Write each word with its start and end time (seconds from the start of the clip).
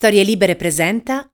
Storie 0.00 0.24
Libere 0.24 0.56
presenta 0.56 1.28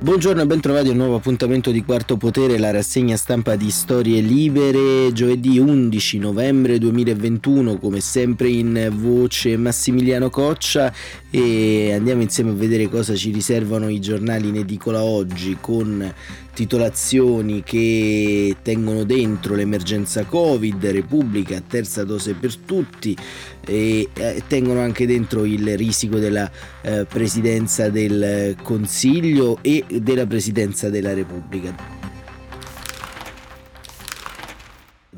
Buongiorno 0.00 0.42
e 0.42 0.46
bentrovati 0.46 0.88
a 0.88 0.90
un 0.92 0.96
nuovo 0.96 1.16
appuntamento 1.16 1.72
di 1.72 1.82
Quarto 1.82 2.16
Potere, 2.16 2.56
la 2.56 2.70
rassegna 2.70 3.16
stampa 3.16 3.56
di 3.56 3.68
Storie 3.68 4.20
Libere, 4.20 5.12
giovedì 5.12 5.58
11 5.58 6.18
novembre 6.18 6.78
2021, 6.78 7.78
come 7.78 7.98
sempre 7.98 8.48
in 8.48 8.92
voce 8.92 9.56
Massimiliano 9.56 10.30
Coccia 10.30 10.92
e 11.30 11.92
andiamo 11.92 12.22
insieme 12.22 12.50
a 12.50 12.54
vedere 12.54 12.88
cosa 12.88 13.14
ci 13.14 13.30
riservano 13.30 13.88
i 13.88 14.00
giornali 14.00 14.48
in 14.48 14.56
edicola 14.56 15.02
oggi 15.02 15.58
con 15.60 16.14
titolazioni 16.54 17.62
che 17.62 18.56
tengono 18.62 19.04
dentro 19.04 19.54
l'emergenza 19.54 20.24
Covid, 20.24 20.84
Repubblica, 20.86 21.60
terza 21.60 22.02
dose 22.04 22.34
per 22.34 22.56
tutti 22.56 23.16
e 23.64 24.08
eh, 24.12 24.42
tengono 24.48 24.80
anche 24.80 25.06
dentro 25.06 25.44
il 25.44 25.76
risico 25.76 26.18
della 26.18 26.50
eh, 26.80 27.04
presidenza 27.04 27.90
del 27.90 28.56
Consiglio 28.62 29.58
e 29.60 29.84
della 30.00 30.26
presidenza 30.26 30.88
della 30.88 31.12
Repubblica. 31.12 31.97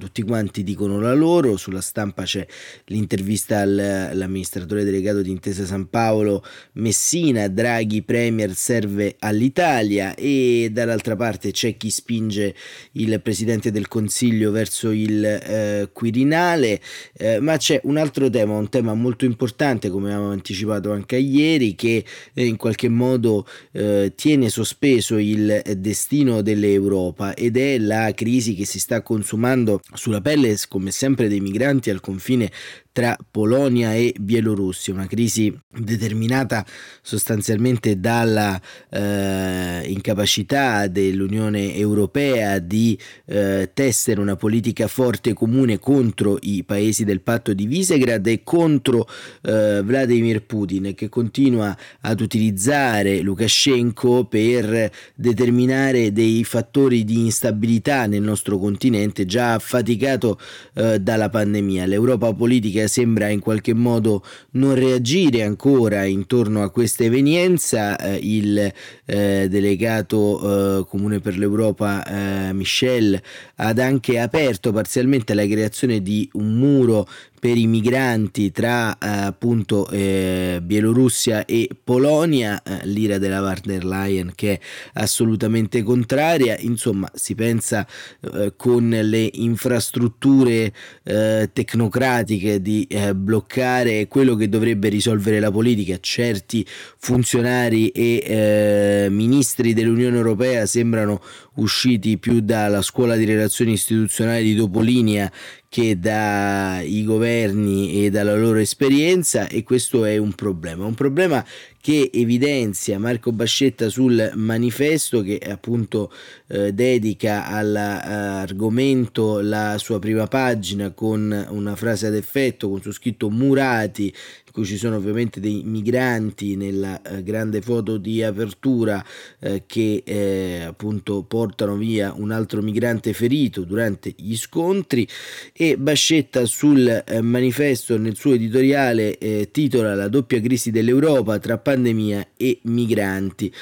Tutti 0.01 0.23
quanti 0.23 0.65
dicono 0.65 0.99
la 0.99 1.13
loro, 1.13 1.59
sulla 1.59 1.83
stampa 1.83 2.23
c'è 2.23 2.45
l'intervista 2.87 3.61
all'amministratore 3.61 4.83
delegato 4.83 5.21
di 5.21 5.31
Intesa 5.31 5.67
San 5.67 5.91
Paolo 5.91 6.43
Messina, 6.73 7.47
Draghi 7.49 8.03
Premier 8.03 8.55
serve 8.55 9.17
all'Italia 9.19 10.15
e 10.15 10.71
dall'altra 10.73 11.17
parte 11.17 11.51
c'è 11.51 11.77
chi 11.77 11.91
spinge 11.91 12.55
il 12.93 13.21
Presidente 13.21 13.71
del 13.71 13.89
Consiglio 13.89 14.51
verso 14.51 14.91
il 14.91 15.23
eh, 15.23 15.91
Quirinale, 15.93 16.81
eh, 17.19 17.39
ma 17.41 17.59
c'è 17.59 17.81
un 17.85 17.99
altro 17.99 18.31
tema, 18.31 18.57
un 18.57 18.71
tema 18.71 18.95
molto 18.95 19.27
importante 19.27 19.91
come 19.91 20.13
avevamo 20.13 20.33
anticipato 20.33 20.93
anche 20.93 21.17
ieri 21.17 21.75
che 21.75 22.05
eh, 22.33 22.47
in 22.47 22.57
qualche 22.57 22.89
modo 22.89 23.47
eh, 23.73 24.13
tiene 24.17 24.49
sospeso 24.49 25.19
il 25.19 25.63
destino 25.77 26.41
dell'Europa 26.41 27.35
ed 27.35 27.59
è 27.59 27.79
la 27.79 28.13
crisi 28.15 28.55
che 28.55 28.65
si 28.65 28.79
sta 28.79 29.03
consumando 29.03 29.81
sulla 29.95 30.21
pelle, 30.21 30.57
come 30.69 30.91
sempre, 30.91 31.29
dei 31.29 31.41
migranti 31.41 31.91
al 31.91 32.01
confine 32.01 32.51
tra 32.93 33.17
Polonia 33.31 33.95
e 33.95 34.15
Bielorussia, 34.19 34.93
una 34.93 35.07
crisi 35.07 35.57
determinata 35.69 36.67
sostanzialmente 37.03 38.01
dalla 38.01 38.61
eh, 38.91 39.83
incapacità 39.87 40.89
dell'Unione 40.89 41.75
Europea 41.77 42.59
di 42.59 42.99
eh, 43.27 43.71
tessere 43.73 44.21
una 44.21 44.37
politica 44.37 44.89
forte 44.89 45.33
comune 45.35 45.79
contro 45.79 46.39
i 46.43 46.65
paesi 46.65 47.05
del 47.05 47.21
patto 47.21 47.55
di 47.55 47.67
Visegrad 47.67 48.27
e 48.27 48.43
contro 48.43 49.07
eh, 49.43 49.81
Vladimir 49.85 50.43
Putin 50.43 50.93
che 50.95 51.09
continua 51.09 51.77
ad 52.01 52.21
utilizzare 52.21 53.21
Lukashenko 53.21 54.25
per 54.25 54.91
determinare 55.15 56.13
dei 56.13 56.43
fattori 56.43 57.05
di 57.05 57.25
instabilità 57.25 58.07
nel 58.07 58.23
nostro 58.23 58.59
continente 58.59 59.27
già 59.27 59.55
affaticato 59.55 60.39
eh, 60.75 60.99
dalla 60.99 61.29
pandemia. 61.29 61.87
L'Europa 61.87 62.33
politica 62.33 62.80
politica 62.81 62.87
sembra 62.87 63.29
in 63.29 63.41
qualche 63.41 63.75
modo 63.75 64.23
non 64.53 64.75
reagire 64.75 65.43
ancora 65.43 66.05
intorno 66.05 66.63
a 66.63 66.71
questa 66.71 67.05
evenienza. 67.05 67.97
Eh, 67.97 68.19
il 68.23 68.73
eh, 69.05 69.47
delegato 69.49 70.81
eh, 70.81 70.87
comune 70.87 71.21
per 71.21 71.37
l'Europa 71.37 72.05
eh, 72.05 72.53
Michel 72.53 73.21
ha 73.57 73.75
anche 73.77 74.19
aperto 74.19 74.73
parzialmente 74.73 75.35
la 75.35 75.47
creazione 75.47 76.01
di 76.03 76.29
un 76.35 76.55
muro 76.55 77.07
per 77.41 77.57
i 77.57 77.67
migranti 77.67 78.53
tra 78.53 78.93
eh, 78.99 79.09
appunto 79.09 79.89
eh, 79.89 80.61
Bielorussia 80.63 81.47
e 81.47 81.71
Polonia, 81.83 82.63
eh, 82.63 82.87
l'ira 82.87 83.17
della 83.17 83.41
van 83.41 83.59
der 83.65 83.85
Leyen 83.85 84.33
che 84.35 84.53
è 84.53 84.61
assolutamente 85.01 85.83
contraria, 85.83 86.57
insomma 86.59 87.11
si 87.15 87.35
pensa 87.35 87.87
eh, 88.35 88.53
con 88.57 88.91
le 88.91 89.31
infrastrutture 89.33 90.71
eh, 91.03 91.49
tecnocratiche 91.51 92.61
di 92.61 92.87
eh, 92.91 93.15
bloccare 93.15 94.07
quello 94.07 94.35
che 94.35 94.51
dovrebbe 94.51 94.91
risolvere 94.91 95.41
la 95.41 95.51
politica, 95.51 95.97
certi 95.99 96.65
funzionari 96.99 97.89
e 97.89 99.09
ministri 99.11 99.73
dell'Unione 99.73 100.17
Europea 100.17 100.67
sembrano 100.67 101.23
usciti 101.55 102.19
più 102.19 102.41
dalla 102.41 102.83
scuola 102.83 103.17
di 103.17 103.25
relazioni 103.25 103.73
istituzionali 103.73 104.45
di 104.45 104.57
Topolinia 104.57 105.31
che 105.69 105.99
dai 105.99 107.05
governi 107.05 108.05
e 108.05 108.11
dalla 108.11 108.35
loro 108.35 108.59
esperienza 108.59 109.47
e 109.49 109.63
questo 109.63 110.05
è 110.05 110.17
un 110.17 110.33
problema, 110.33 110.85
un 110.85 110.95
problema 110.95 111.45
che 111.81 112.11
evidenzia 112.13 112.99
Marco 112.99 113.33
Bascetta 113.33 113.89
sul 113.89 114.33
manifesto 114.35 115.23
che 115.23 115.39
appunto 115.39 116.13
eh, 116.49 116.73
dedica 116.73 117.47
all'argomento 117.47 119.41
la 119.41 119.79
sua 119.79 119.99
prima 119.99 120.27
pagina 120.27 120.91
con 120.91 121.47
una 121.51 121.77
frase 121.77 122.07
ad 122.09 122.15
effetto 122.15 122.69
con 122.69 122.83
su 122.83 122.93
scritto 122.93 123.31
murati 123.31 124.13
in 124.51 124.53
cui 124.53 124.65
ci 124.65 124.77
sono 124.77 124.97
ovviamente 124.97 125.39
dei 125.39 125.63
migranti 125.65 126.57
nella 126.57 127.01
eh, 127.03 127.23
grande 127.23 127.61
foto 127.61 127.99
di 127.99 128.21
apertura 128.21 129.03
eh, 129.39 129.63
che 129.65 130.03
eh, 130.05 130.65
appunto 130.67 131.23
portano 131.23 131.77
via 131.77 132.13
un 132.17 132.33
altro 132.33 132.61
migrante 132.61 133.13
ferito 133.13 133.63
durante 133.63 134.13
gli 134.17 134.37
scontri. 134.37 135.07
E 135.53 135.77
Bascetta 135.79 136.45
sul 136.47 136.89
eh, 136.89 137.21
manifesto 137.21 137.97
nel 137.97 138.17
suo 138.17 138.35
editoriale 138.35 139.19
eh, 139.19 139.51
titola 139.53 139.95
la 139.95 140.09
doppia 140.09 140.41
crisi 140.41 140.73
dell'Europa 140.73 141.39
tra 141.39 141.59
pandemia 141.71 142.27
e 142.37 142.59
migranti. 142.65 143.53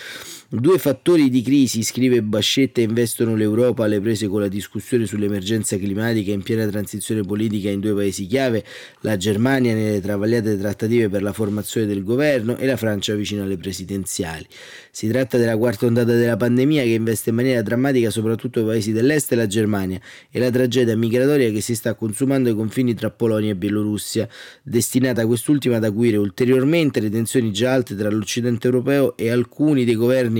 Due 0.50 0.78
fattori 0.78 1.28
di 1.28 1.42
crisi, 1.42 1.82
scrive 1.82 2.22
Bascetta, 2.22 2.80
investono 2.80 3.36
l'Europa 3.36 3.84
alle 3.84 4.00
prese 4.00 4.28
con 4.28 4.40
la 4.40 4.48
discussione 4.48 5.04
sull'emergenza 5.04 5.76
climatica 5.76 6.32
in 6.32 6.42
piena 6.42 6.66
transizione 6.66 7.20
politica 7.20 7.68
in 7.68 7.80
due 7.80 7.92
paesi 7.92 8.24
chiave, 8.24 8.64
la 9.02 9.18
Germania 9.18 9.74
nelle 9.74 10.00
travagliate 10.00 10.56
trattative 10.56 11.10
per 11.10 11.20
la 11.20 11.34
formazione 11.34 11.86
del 11.86 12.02
governo 12.02 12.56
e 12.56 12.64
la 12.64 12.78
Francia 12.78 13.14
vicino 13.14 13.42
alle 13.42 13.58
presidenziali. 13.58 14.46
Si 14.90 15.06
tratta 15.08 15.36
della 15.36 15.54
quarta 15.58 15.84
ondata 15.84 16.14
della 16.14 16.38
pandemia 16.38 16.82
che 16.82 16.94
investe 16.94 17.28
in 17.28 17.36
maniera 17.36 17.60
drammatica 17.60 18.08
soprattutto 18.08 18.60
i 18.60 18.64
paesi 18.64 18.92
dell'est 18.92 19.30
e 19.32 19.36
la 19.36 19.46
Germania 19.46 20.00
e 20.30 20.38
la 20.38 20.50
tragedia 20.50 20.96
migratoria 20.96 21.50
che 21.50 21.60
si 21.60 21.74
sta 21.74 21.92
consumando 21.92 22.48
ai 22.48 22.54
confini 22.54 22.94
tra 22.94 23.10
Polonia 23.10 23.50
e 23.50 23.54
Bielorussia, 23.54 24.26
destinata 24.62 25.26
quest'ultima 25.26 25.76
ad 25.76 25.84
acuire 25.84 26.16
ulteriormente 26.16 27.00
le 27.00 27.10
tensioni 27.10 27.52
già 27.52 27.74
alte 27.74 27.94
tra 27.94 28.08
l'Occidente 28.08 28.66
europeo 28.66 29.14
e 29.14 29.28
alcuni 29.28 29.84
dei 29.84 29.94
governi 29.94 30.36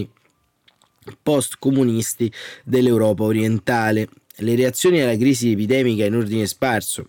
post-comunisti 1.22 2.32
dell'Europa 2.64 3.24
orientale. 3.24 4.08
Le 4.36 4.54
reazioni 4.54 5.00
alla 5.00 5.16
crisi 5.16 5.52
epidemica 5.52 6.04
in 6.04 6.14
ordine 6.14 6.46
sparso 6.46 7.04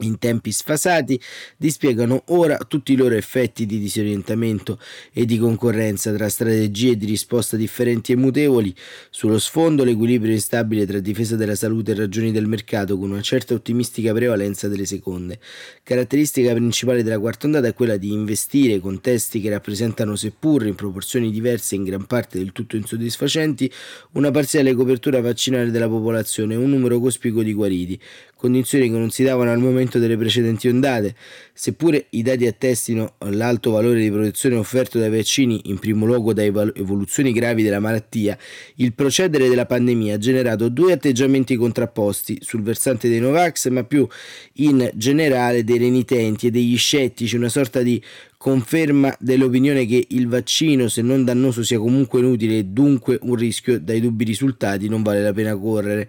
in 0.00 0.18
tempi 0.18 0.52
sfasati 0.52 1.20
dispiegano 1.56 2.24
ora 2.28 2.56
tutti 2.58 2.92
i 2.92 2.96
loro 2.96 3.14
effetti 3.14 3.66
di 3.66 3.78
disorientamento 3.78 4.78
e 5.12 5.24
di 5.24 5.38
concorrenza 5.38 6.12
tra 6.12 6.28
strategie 6.28 6.96
di 6.96 7.06
risposta 7.06 7.56
differenti 7.56 8.12
e 8.12 8.16
mutevoli. 8.16 8.74
Sullo 9.10 9.38
sfondo 9.38 9.84
l'equilibrio 9.84 10.32
instabile 10.32 10.86
tra 10.86 11.00
difesa 11.00 11.36
della 11.36 11.54
salute 11.54 11.92
e 11.92 11.94
ragioni 11.94 12.32
del 12.32 12.46
mercato 12.46 12.98
con 12.98 13.10
una 13.10 13.22
certa 13.22 13.54
ottimistica 13.54 14.12
prevalenza 14.12 14.68
delle 14.68 14.86
seconde. 14.86 15.38
Caratteristica 15.82 16.52
principale 16.52 17.02
della 17.02 17.18
quarta 17.18 17.46
ondata 17.46 17.68
è 17.68 17.74
quella 17.74 17.96
di 17.96 18.12
investire 18.12 18.80
contesti 18.80 19.40
che 19.40 19.50
rappresentano 19.50 20.16
seppur 20.16 20.66
in 20.66 20.74
proporzioni 20.74 21.30
diverse 21.30 21.74
e 21.74 21.78
in 21.78 21.84
gran 21.84 22.06
parte 22.06 22.38
del 22.38 22.52
tutto 22.52 22.76
insoddisfacenti 22.76 23.70
una 24.12 24.30
parziale 24.30 24.74
copertura 24.74 25.20
vaccinale 25.20 25.70
della 25.70 25.88
popolazione 25.88 26.54
e 26.54 26.56
un 26.56 26.70
numero 26.70 27.00
cospicuo 27.00 27.42
di 27.42 27.52
guariti, 27.52 28.00
condizioni 28.46 28.88
che 28.88 28.96
non 28.96 29.10
si 29.10 29.24
davano 29.24 29.50
al 29.50 29.58
momento 29.58 29.98
delle 29.98 30.16
precedenti 30.16 30.68
ondate. 30.68 31.14
Seppure 31.52 32.06
i 32.10 32.22
dati 32.22 32.46
attestino 32.46 33.14
l'alto 33.30 33.72
valore 33.72 34.00
di 34.00 34.10
protezione 34.10 34.56
offerto 34.56 34.98
dai 34.98 35.10
vaccini, 35.10 35.62
in 35.64 35.78
primo 35.78 36.06
luogo 36.06 36.32
da 36.32 36.42
evoluzioni 36.42 37.32
gravi 37.32 37.62
della 37.62 37.80
malattia, 37.80 38.38
il 38.76 38.94
procedere 38.94 39.48
della 39.48 39.66
pandemia 39.66 40.14
ha 40.14 40.18
generato 40.18 40.68
due 40.68 40.92
atteggiamenti 40.92 41.56
contrapposti 41.56 42.38
sul 42.40 42.62
versante 42.62 43.08
dei 43.08 43.20
Novax, 43.20 43.68
ma 43.68 43.84
più 43.84 44.06
in 44.54 44.88
generale 44.94 45.64
dei 45.64 45.78
renitenti 45.78 46.46
e 46.46 46.50
degli 46.50 46.76
scettici, 46.76 47.36
una 47.36 47.48
sorta 47.48 47.82
di 47.82 48.02
conferma 48.36 49.16
dell'opinione 49.18 49.86
che 49.86 50.06
il 50.10 50.28
vaccino, 50.28 50.88
se 50.88 51.02
non 51.02 51.24
dannoso, 51.24 51.62
sia 51.62 51.78
comunque 51.78 52.20
inutile 52.20 52.58
e 52.58 52.64
dunque 52.64 53.18
un 53.22 53.34
rischio 53.34 53.80
dai 53.80 54.00
dubbi 54.00 54.24
risultati 54.24 54.88
non 54.88 55.02
vale 55.02 55.22
la 55.22 55.32
pena 55.32 55.56
correre. 55.56 56.08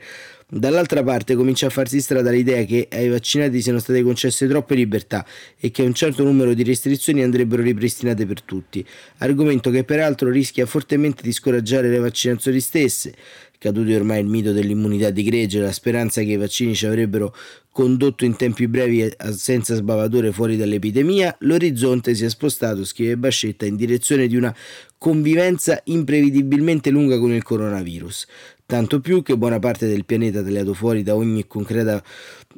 Dall'altra 0.50 1.04
parte 1.04 1.36
comincia 1.36 1.68
a 1.68 1.70
farsi 1.70 2.00
strada 2.00 2.32
l'idea 2.32 2.64
che 2.64 2.88
ai 2.90 3.10
vaccinati 3.10 3.62
siano 3.62 3.80
state 3.80 4.02
concesse 4.02 4.48
troppe 4.48 4.76
libertà 4.76 5.26
e 5.60 5.72
che 5.72 5.82
un 5.82 5.94
certo 5.94 6.24
numero 6.24 6.54
di 6.54 6.64
restrizioni 6.64 7.22
andrebbero 7.22 7.62
ripristinate 7.62 8.26
per 8.26 8.42
tutti, 8.44 8.86
argomento 9.18 9.70
che 9.70 9.84
peraltro 9.84 10.30
rischia 10.30 10.66
fortemente 10.66 11.22
di 11.22 11.34
scoraggiare 11.34 11.90
le 11.90 12.00
vaccinazioni 12.00 12.62
stesse, 12.62 13.14
caduti 13.58 13.94
ormai 13.94 14.22
il 14.22 14.28
mito 14.28 14.52
dell'immunità 14.52 15.10
di 15.10 15.24
gregge, 15.24 15.60
la 15.60 15.72
speranza 15.72 16.22
che 16.22 16.32
i 16.32 16.38
vaccini 16.38 16.76
ci 16.76 16.86
avrebbero 16.86 17.36
condotto 17.72 18.26
in 18.26 18.36
tempi 18.36 18.68
brevi 18.68 19.08
senza 19.32 19.76
sbavature 19.76 20.32
fuori 20.32 20.58
dall'epidemia, 20.58 21.36
l'orizzonte 21.42 22.16
si 22.16 22.26
è 22.26 22.30
spostato, 22.30 22.84
scrive 22.84 23.18
Bascetta, 23.18 23.66
in 23.66 23.76
direzione 23.76 24.28
di 24.28 24.36
una 24.36 24.56
convivenza 24.98 25.80
imprevedibilmente 25.84 26.90
lunga 26.90 27.20
con 27.20 27.32
il 27.32 27.44
coronavirus 27.44 28.28
tanto 28.68 29.00
più 29.00 29.24
che 29.24 29.38
buona 29.38 29.60
parte 29.60 29.88
del 29.88 30.04
pianeta 30.04 30.44
tagliato 30.44 30.74
fuori 30.74 31.02
da 31.02 31.16
ogni 31.16 31.48
concreta 31.48 32.04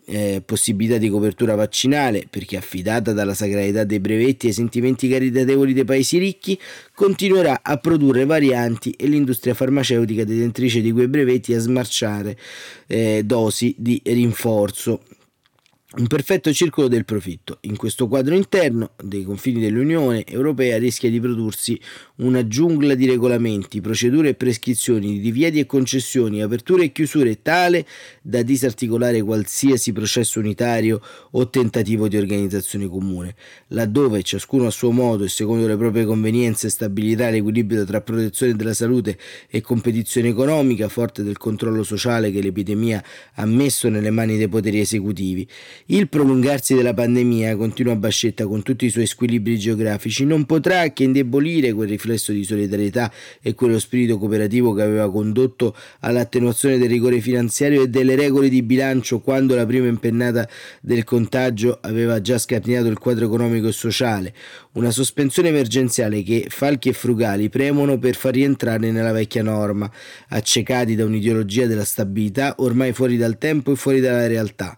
eh, 0.06 0.41
possibilità 0.44 0.97
di 0.97 1.07
copertura 1.07 1.53
vaccinale, 1.53 2.25
perché 2.27 2.57
affidata 2.57 3.13
dalla 3.13 3.35
sacralità 3.35 3.83
dei 3.83 4.00
brevetti 4.00 4.47
ai 4.47 4.53
sentimenti 4.53 5.07
caritatevoli 5.07 5.71
dei 5.71 5.85
paesi 5.85 6.17
ricchi, 6.17 6.59
continuerà 6.95 7.59
a 7.61 7.77
produrre 7.77 8.25
varianti 8.25 8.89
e 8.97 9.06
l'industria 9.06 9.53
farmaceutica 9.53 10.23
detentrice 10.23 10.81
di 10.81 10.91
quei 10.91 11.07
brevetti 11.07 11.53
a 11.53 11.59
smarciare 11.59 12.35
eh, 12.88 13.21
dosi 13.23 13.75
di 13.77 14.01
rinforzo. 14.03 15.01
Un 15.91 16.06
perfetto 16.06 16.53
circolo 16.53 16.88
del 16.88 17.03
profitto. 17.03 17.57
In 17.62 17.75
questo 17.75 18.07
quadro 18.07 18.36
interno 18.36 18.91
dei 19.01 19.24
confini 19.24 19.59
dell'Unione 19.59 20.24
Europea 20.24 20.77
rischia 20.77 21.09
di 21.09 21.19
prodursi 21.19 21.81
una 22.18 22.47
giungla 22.47 22.94
di 22.94 23.07
regolamenti, 23.07 23.81
procedure 23.81 24.30
e 24.30 24.36
prescrizioni, 24.36 25.13
di 25.13 25.19
divieti 25.19 25.57
e 25.57 25.65
concessioni, 25.65 26.44
aperture 26.44 26.83
e 26.83 26.91
chiusure 26.91 27.41
tale 27.41 27.88
da 28.21 28.44
disarticolare 28.44 29.24
qualsiasi 29.24 29.91
processo 29.91 30.39
unitario 30.39 31.01
o 31.31 31.50
tentativo 31.50 32.07
di 32.07 32.18
organizzazione 32.18 32.88
comune, 32.88 33.33
laddove 33.69 34.21
ciascuno 34.21 34.68
a 34.68 34.71
suo 34.71 34.92
modo 34.92 35.24
e 35.24 35.30
secondo 35.30 35.65
le 35.65 35.75
proprie 35.75 36.06
convenienze 36.06 36.69
stabilirà 36.69 37.31
l'equilibrio 37.31 37.83
tra 37.83 38.00
protezione 38.01 38.53
della 38.56 38.75
salute 38.75 39.18
e 39.50 39.62
competizione 39.62 40.27
economica, 40.27 40.88
forte 40.88 41.24
del 41.24 41.39
controllo 41.39 41.81
sociale 41.81 42.30
che 42.30 42.44
l'epidemia 42.44 43.03
ha 43.33 43.45
messo 43.47 43.89
nelle 43.89 44.12
mani 44.12 44.38
dei 44.38 44.47
poteri 44.47 44.80
esecutivi 44.80 45.47
il 45.91 46.07
prolungarsi 46.07 46.75
della 46.75 46.94
pandemia, 46.94 47.56
continua 47.56 47.95
Bascetta 47.95 48.45
con 48.45 48.62
tutti 48.62 48.86
i 48.86 48.91
suoi 48.91 49.07
squilibri 49.07 49.57
geografici, 49.57 50.24
non 50.24 50.45
potrà 50.45 50.94
che 50.94 51.03
indebolire 51.03 51.74
quel 51.74 51.89
riflesso 51.89 52.31
di 52.31 52.44
solidarietà 52.44 53.12
e 53.41 53.56
quello 53.56 53.80
spirito 53.80 54.19
cooperativo 54.19 54.74
che 54.74 54.83
aveva 54.83 55.09
condotto 55.09 55.75
all'attenuazione 56.01 56.77
del 56.77 56.89
rigore 56.89 57.21
finanziario 57.21 57.81
e 57.81 57.88
delle 57.88 58.15
regole 58.15 58.50
di 58.50 58.62
bilancio 58.62 59.19
quando 59.19 59.56
la 59.56 59.65
prima 59.65 59.88
impennata 59.88 60.47
del 60.80 61.03
contagio 61.03 61.80
aveva 61.81 62.21
già 62.21 62.38
scardinato 62.38 62.85
il 62.85 63.00
quadro 63.00 63.25
economico 63.25 63.69
e 63.69 63.71
sociale. 63.71 64.33
Una 64.74 64.92
sospensione 64.92 65.50
emergenziale 65.50 66.21
che 66.21 66.45
falchi 66.50 66.89
e 66.89 66.94
frugali 66.94 67.50
premono 67.50 67.97
per 67.97 68.13
far 68.13 68.33
rientrare 68.33 68.92
nella 68.92 69.12
vecchia 69.12 69.42
norma, 69.42 69.92
accecati 70.27 70.94
da 70.94 71.06
un'ideologia 71.06 71.65
della 71.65 71.83
stabilità 71.83 72.53
ormai 72.59 72.94
fuori 72.94 73.18
dal 73.18 73.39
tempo 73.39 73.71
e 73.71 73.75
fuori 73.75 74.00
dalla 74.01 74.27
realtà. 74.27 74.77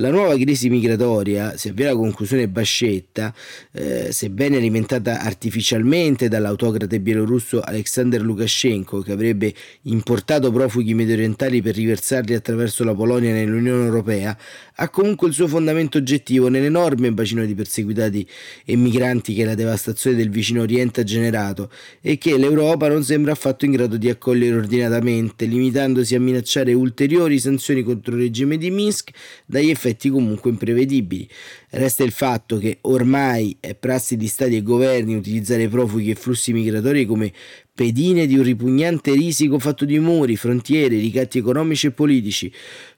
La 0.00 0.08
nuova 0.08 0.34
crisi 0.38 0.70
migratoria, 0.70 1.54
avvia 1.62 1.90
alla 1.90 1.98
conclusione 1.98 2.48
Bascetta, 2.48 3.34
eh, 3.70 4.10
sebbene 4.12 4.56
alimentata 4.56 5.20
artificialmente 5.20 6.26
dall'autocrate 6.26 7.00
bielorusso 7.00 7.60
Alexander 7.60 8.22
Lukashenko, 8.22 9.02
che 9.02 9.12
avrebbe 9.12 9.52
importato 9.82 10.50
profughi 10.50 10.94
mediorientali 10.94 11.60
per 11.60 11.74
riversarli 11.74 12.32
attraverso 12.32 12.82
la 12.82 12.94
Polonia 12.94 13.34
nell'Unione 13.34 13.84
Europea, 13.84 14.34
ha 14.76 14.88
comunque 14.88 15.28
il 15.28 15.34
suo 15.34 15.46
fondamento 15.46 15.98
oggettivo 15.98 16.48
nell'enorme 16.48 17.12
bacino 17.12 17.44
di 17.44 17.54
perseguitati 17.54 18.26
e 18.64 18.76
migranti 18.76 19.34
che 19.34 19.44
la 19.44 19.54
devastazione 19.54 20.16
del 20.16 20.30
vicino 20.30 20.62
Oriente 20.62 21.02
ha 21.02 21.04
generato 21.04 21.70
e 22.00 22.16
che 22.16 22.38
l'Europa 22.38 22.88
non 22.88 23.04
sembra 23.04 23.32
affatto 23.32 23.66
in 23.66 23.72
grado 23.72 23.98
di 23.98 24.08
accogliere 24.08 24.56
ordinatamente, 24.56 25.44
limitandosi 25.44 26.14
a 26.14 26.20
minacciare 26.20 26.72
ulteriori 26.72 27.38
sanzioni 27.38 27.82
contro 27.82 28.14
il 28.14 28.22
regime 28.22 28.56
di 28.56 28.70
Minsk 28.70 29.10
dagli 29.44 29.68
effetti 29.68 29.88
effetti 29.90 30.08
comunque 30.08 30.50
imprevedibili. 30.50 31.28
Resta 31.70 32.04
il 32.04 32.12
fatto 32.12 32.58
che 32.58 32.78
ormai 32.82 33.56
è 33.60 33.74
prassi 33.74 34.16
di 34.16 34.26
stati 34.26 34.56
e 34.56 34.62
governi 34.62 35.14
utilizzare 35.14 35.68
profughi 35.68 36.10
e 36.10 36.14
flussi 36.14 36.52
migratori 36.52 37.04
come 37.04 37.32
pedine 37.74 38.26
di 38.26 38.36
un 38.36 38.42
ripugnante 38.42 39.12
risico 39.12 39.58
fatto 39.58 39.84
di 39.84 39.98
muri, 39.98 40.36
frontiere, 40.36 40.98
ricatti 40.98 41.38
economici 41.38 41.86
e 41.86 41.90
politici. 41.92 42.52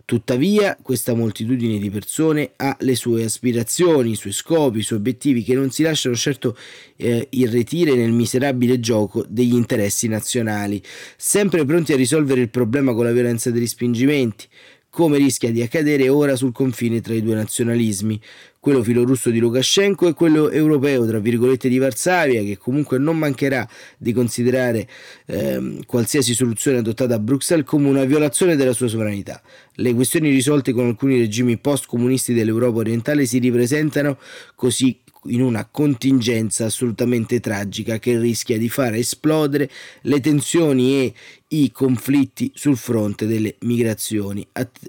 Tuttavia, 0.04 0.76
questa 0.82 1.14
moltitudine 1.14 1.78
di 1.78 1.88
persone 1.88 2.52
ha 2.56 2.76
le 2.80 2.96
sue 2.96 3.24
aspirazioni, 3.24 4.10
i 4.10 4.16
suoi 4.16 4.32
scopi, 4.32 4.78
i 4.78 4.82
suoi 4.82 4.98
obiettivi 4.98 5.44
che 5.44 5.54
non 5.54 5.70
si 5.70 5.84
lasciano 5.84 6.16
certo 6.16 6.56
eh, 6.96 7.28
irretire 7.30 7.94
nel 7.94 8.10
miserabile 8.10 8.80
gioco 8.80 9.24
degli 9.28 9.54
interessi 9.54 10.08
nazionali, 10.08 10.82
sempre 11.16 11.64
pronti 11.64 11.92
a 11.92 11.96
risolvere 11.96 12.40
il 12.40 12.50
problema 12.50 12.92
con 12.92 13.04
la 13.04 13.12
violenza 13.12 13.50
dei 13.50 13.60
respingimenti 13.60 14.48
come 14.94 15.16
rischia 15.16 15.50
di 15.50 15.62
accadere 15.62 16.10
ora 16.10 16.36
sul 16.36 16.52
confine 16.52 17.00
tra 17.00 17.14
i 17.14 17.22
due 17.22 17.34
nazionalismi, 17.34 18.20
quello 18.60 18.82
filorusso 18.82 19.30
di 19.30 19.38
Lukashenko 19.38 20.06
e 20.06 20.12
quello 20.12 20.50
europeo, 20.50 21.06
tra 21.06 21.18
virgolette, 21.18 21.70
di 21.70 21.78
Varsavia, 21.78 22.42
che 22.42 22.58
comunque 22.58 22.98
non 22.98 23.16
mancherà 23.16 23.66
di 23.96 24.12
considerare 24.12 24.86
eh, 25.24 25.78
qualsiasi 25.86 26.34
soluzione 26.34 26.76
adottata 26.76 27.14
a 27.14 27.18
Bruxelles 27.18 27.64
come 27.64 27.88
una 27.88 28.04
violazione 28.04 28.54
della 28.54 28.74
sua 28.74 28.86
sovranità. 28.86 29.40
Le 29.76 29.94
questioni 29.94 30.28
risolte 30.28 30.72
con 30.72 30.84
alcuni 30.84 31.18
regimi 31.18 31.56
post-comunisti 31.56 32.34
dell'Europa 32.34 32.80
orientale 32.80 33.24
si 33.24 33.38
ripresentano 33.38 34.18
così 34.54 35.00
in 35.26 35.42
una 35.42 35.66
contingenza 35.70 36.64
assolutamente 36.64 37.40
tragica 37.40 37.98
che 37.98 38.19
rischia 38.19 38.58
di 38.58 38.69
far 38.69 38.94
esplodere 38.94 39.70
le 40.02 40.20
tensioni 40.20 41.04
e 41.04 41.14
i 41.48 41.70
conflitti 41.70 42.50
sul 42.54 42.76
fronte 42.76 43.26
delle 43.26 43.56
migrazioni 43.60 44.46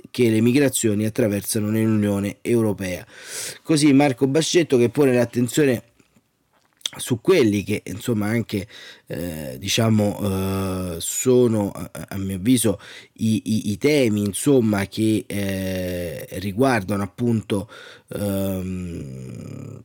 che 0.09 0.29
le 0.29 0.41
migrazioni 0.41 1.05
attraversano 1.05 1.69
nell'Unione 1.69 2.37
Europea. 2.41 3.05
Così 3.61 3.91
Marco 3.93 4.27
Bascetto 4.27 4.77
che 4.77 4.89
pone 4.89 5.13
l'attenzione 5.13 5.83
su 6.95 7.21
quelli 7.21 7.63
che 7.63 7.81
insomma 7.85 8.27
anche 8.27 8.67
eh, 9.07 9.55
diciamo 9.57 10.19
eh, 10.93 10.95
sono 10.99 11.71
a, 11.71 12.17
mio 12.17 12.35
avviso 12.35 12.79
i, 13.13 13.41
i, 13.45 13.71
i 13.71 13.77
temi 13.79 14.21
insomma 14.21 14.85
che 14.85 15.23
eh, 15.25 16.27
riguardano 16.33 17.01
appunto 17.01 17.67
ehm, 18.09 19.83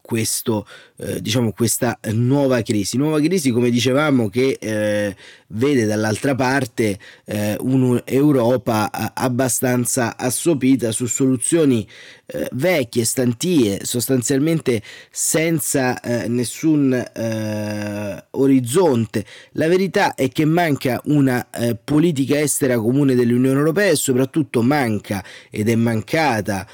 questo, 0.00 0.66
eh, 0.96 1.20
diciamo, 1.20 1.52
questa 1.52 1.98
nuova 2.12 2.62
crisi. 2.62 2.96
Nuova 2.96 3.20
crisi, 3.20 3.50
come 3.50 3.70
dicevamo, 3.70 4.28
che 4.28 4.56
eh, 4.60 5.16
vede 5.48 5.86
dall'altra 5.86 6.34
parte 6.34 6.98
eh, 7.24 7.56
un'Europa 7.60 9.12
abbastanza 9.14 10.16
assopita 10.16 10.92
su 10.92 11.06
soluzioni 11.06 11.86
eh, 12.32 12.48
vecchie, 12.52 13.04
stantie, 13.04 13.84
sostanzialmente 13.84 14.82
senza 15.10 16.00
eh, 16.00 16.28
nessun 16.28 16.92
eh, 16.92 18.24
orizzonte. 18.30 19.24
La 19.52 19.68
verità 19.68 20.14
è 20.14 20.28
che 20.28 20.44
manca 20.44 21.00
una 21.04 21.46
politica 21.84 22.40
estera 22.40 22.78
comune 22.78 23.14
dell'Unione 23.14 23.58
Europea 23.58 23.90
e 23.90 23.96
soprattutto 23.96 24.62
manca 24.62 25.22
ed 25.50 25.68
è 25.68 25.74
mancata 25.74 26.66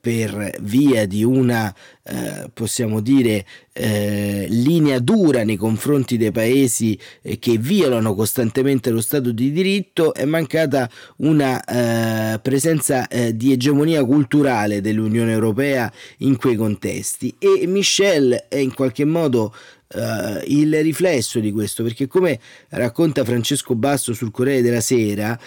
per 0.00 0.56
via 0.60 1.06
di 1.06 1.24
una 1.24 1.74
eh, 2.06 2.50
possiamo 2.52 3.00
dire, 3.00 3.46
eh, 3.76 4.46
linea 4.48 5.00
dura 5.00 5.42
nei 5.42 5.56
confronti 5.56 6.16
dei 6.16 6.30
paesi 6.30 6.98
eh, 7.22 7.38
che 7.40 7.58
violano 7.58 8.14
costantemente 8.14 8.90
lo 8.90 9.00
Stato 9.00 9.32
di 9.32 9.50
diritto, 9.50 10.14
è 10.14 10.24
mancata 10.24 10.88
una 11.16 11.62
eh, 11.64 12.38
presenza 12.38 13.08
eh, 13.08 13.36
di 13.36 13.52
egemonia 13.52 14.04
culturale 14.04 14.80
dell'Unione 14.80 15.32
Europea 15.32 15.92
in 16.18 16.36
quei 16.36 16.54
contesti. 16.54 17.34
E 17.38 17.66
Michel 17.66 18.46
è 18.48 18.56
in 18.56 18.72
qualche 18.72 19.04
modo 19.04 19.54
Uh, 19.94 20.42
il 20.46 20.74
riflesso 20.82 21.38
di 21.38 21.52
questo, 21.52 21.84
perché 21.84 22.08
come 22.08 22.40
racconta 22.70 23.24
Francesco 23.24 23.76
Basso 23.76 24.12
sul 24.12 24.32
Corriere 24.32 24.60
della 24.60 24.80
Sera, 24.80 25.38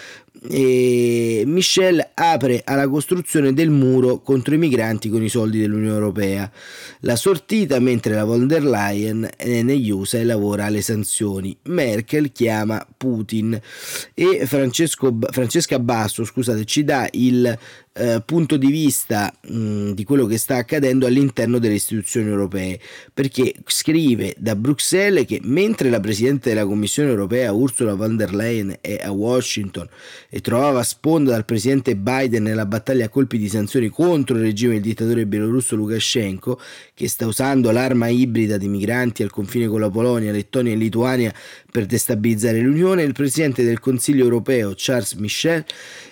e 0.50 1.42
Michel 1.46 2.10
apre 2.14 2.62
alla 2.64 2.88
costruzione 2.88 3.52
del 3.52 3.70
muro 3.70 4.20
contro 4.20 4.54
i 4.54 4.58
migranti 4.58 5.08
con 5.08 5.22
i 5.22 5.28
soldi 5.28 5.58
dell'Unione 5.60 5.94
Europea. 5.94 6.50
La 7.00 7.16
sortita 7.16 7.78
mentre 7.80 8.14
la 8.14 8.24
von 8.24 8.46
der 8.46 8.64
Leyen 8.64 9.28
è 9.36 9.62
negli 9.62 9.90
USA 9.90 10.18
e 10.18 10.24
lavora 10.24 10.66
alle 10.66 10.82
sanzioni. 10.82 11.56
Merkel 11.64 12.32
chiama 12.32 12.86
Putin 12.96 13.60
e 14.14 14.46
Francesco, 14.46 15.16
Francesca 15.30 15.78
Basso 15.78 16.24
scusate, 16.24 16.64
ci 16.64 16.84
dà 16.84 17.08
il 17.12 17.58
eh, 17.98 18.22
punto 18.24 18.56
di 18.56 18.68
vista 18.68 19.32
mh, 19.48 19.90
di 19.90 20.04
quello 20.04 20.26
che 20.26 20.38
sta 20.38 20.56
accadendo 20.56 21.06
all'interno 21.06 21.58
delle 21.58 21.74
istituzioni 21.74 22.28
europee, 22.28 22.78
perché 23.12 23.54
scrive 23.66 24.34
da 24.38 24.54
Bruxelles 24.54 25.26
che 25.26 25.40
mentre 25.42 25.90
la 25.90 26.00
Presidente 26.00 26.50
della 26.50 26.64
Commissione 26.64 27.08
europea 27.10 27.52
Ursula 27.52 27.94
von 27.94 28.16
der 28.16 28.34
Leyen 28.34 28.76
è 28.80 29.00
a 29.02 29.10
Washington 29.10 29.88
e 30.30 30.40
trovava 30.40 30.82
sponda 30.82 31.30
dal 31.30 31.46
Presidente 31.46 31.96
Biden 31.96 32.42
nella 32.42 32.66
battaglia 32.66 33.06
a 33.06 33.08
colpi 33.08 33.38
di 33.38 33.48
sanzioni 33.48 33.88
contro 33.88 34.36
il 34.36 34.42
regime 34.42 34.74
del 34.74 34.82
dittatore 34.82 35.26
bielorusso 35.26 35.74
Lukashenko, 35.74 36.60
che 36.92 37.08
sta 37.08 37.26
usando 37.26 37.70
l'arma 37.70 38.08
ibrida 38.08 38.58
di 38.58 38.68
migranti 38.68 39.22
al 39.22 39.30
confine 39.30 39.68
con 39.68 39.80
la 39.80 39.88
Polonia, 39.88 40.30
Lettonia 40.30 40.72
e 40.72 40.76
Lituania 40.76 41.32
per 41.70 41.86
destabilizzare 41.86 42.60
l'Unione, 42.60 43.04
il 43.04 43.12
Presidente 43.12 43.64
del 43.64 43.80
Consiglio 43.80 44.24
europeo 44.24 44.74
Charles 44.76 45.14
Michel 45.14 45.64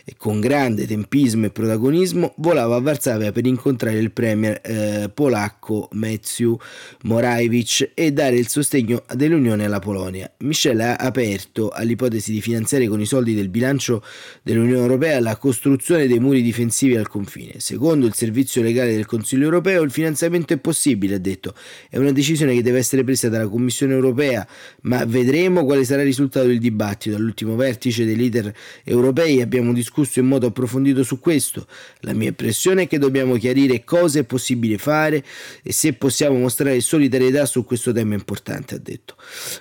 e 0.08 0.14
con 0.16 0.38
grande 0.38 0.86
tempismo 0.86 1.46
e 1.46 1.50
protagonismo 1.50 2.34
volava 2.36 2.76
a 2.76 2.80
Varsavia 2.80 3.32
per 3.32 3.44
incontrare 3.44 3.98
il 3.98 4.12
premier 4.12 4.60
eh, 4.62 5.10
polacco 5.12 5.88
Matthew 5.94 6.56
Morawiecz 7.02 7.90
e 7.92 8.12
dare 8.12 8.36
il 8.36 8.46
sostegno 8.46 9.02
dell'Unione 9.12 9.64
alla 9.64 9.80
Polonia. 9.80 10.30
Michel 10.38 10.80
ha 10.80 10.94
aperto 10.94 11.70
all'ipotesi 11.70 12.30
di 12.30 12.40
finanziare 12.40 12.86
con 12.86 13.00
i 13.00 13.04
soldi 13.04 13.34
del 13.34 13.48
bilancio 13.48 14.00
dell'Unione 14.44 14.78
Europea 14.78 15.18
la 15.18 15.36
costruzione 15.38 16.06
dei 16.06 16.20
muri 16.20 16.40
difensivi 16.40 16.94
al 16.94 17.08
confine. 17.08 17.54
Secondo 17.56 18.06
il 18.06 18.14
servizio 18.14 18.62
legale 18.62 18.94
del 18.94 19.06
Consiglio 19.06 19.42
Europeo 19.42 19.82
il 19.82 19.90
finanziamento 19.90 20.52
è 20.52 20.58
possibile, 20.58 21.16
ha 21.16 21.18
detto. 21.18 21.52
È 21.90 21.98
una 21.98 22.12
decisione 22.12 22.54
che 22.54 22.62
deve 22.62 22.78
essere 22.78 23.02
presa 23.02 23.28
dalla 23.28 23.48
Commissione 23.48 23.94
Europea, 23.94 24.46
ma 24.82 25.04
vedremo 25.04 25.64
quale 25.64 25.82
sarà 25.82 26.02
il 26.02 26.06
risultato 26.06 26.46
del 26.46 26.60
dibattito. 26.60 27.16
All'ultimo 27.16 27.56
vertice 27.56 28.04
dei 28.04 28.14
leader 28.14 28.54
europei 28.84 29.40
abbiamo 29.40 29.72
discusso 29.72 29.94
discusso 29.96 30.20
in 30.20 30.26
modo 30.26 30.48
approfondito 30.48 31.02
su 31.02 31.18
questo. 31.18 31.66
La 32.00 32.12
mia 32.12 32.28
impressione 32.28 32.82
è 32.82 32.86
che 32.86 32.98
dobbiamo 32.98 33.36
chiarire 33.36 33.82
cosa 33.84 34.18
è 34.18 34.24
possibile 34.24 34.76
fare 34.76 35.24
e 35.62 35.72
se 35.72 35.94
possiamo 35.94 36.38
mostrare 36.38 36.80
solidarietà 36.80 37.46
su 37.46 37.64
questo 37.64 37.92
tema 37.92 38.14
importante, 38.14 38.74
ha 38.74 38.78
detto. 38.78 39.16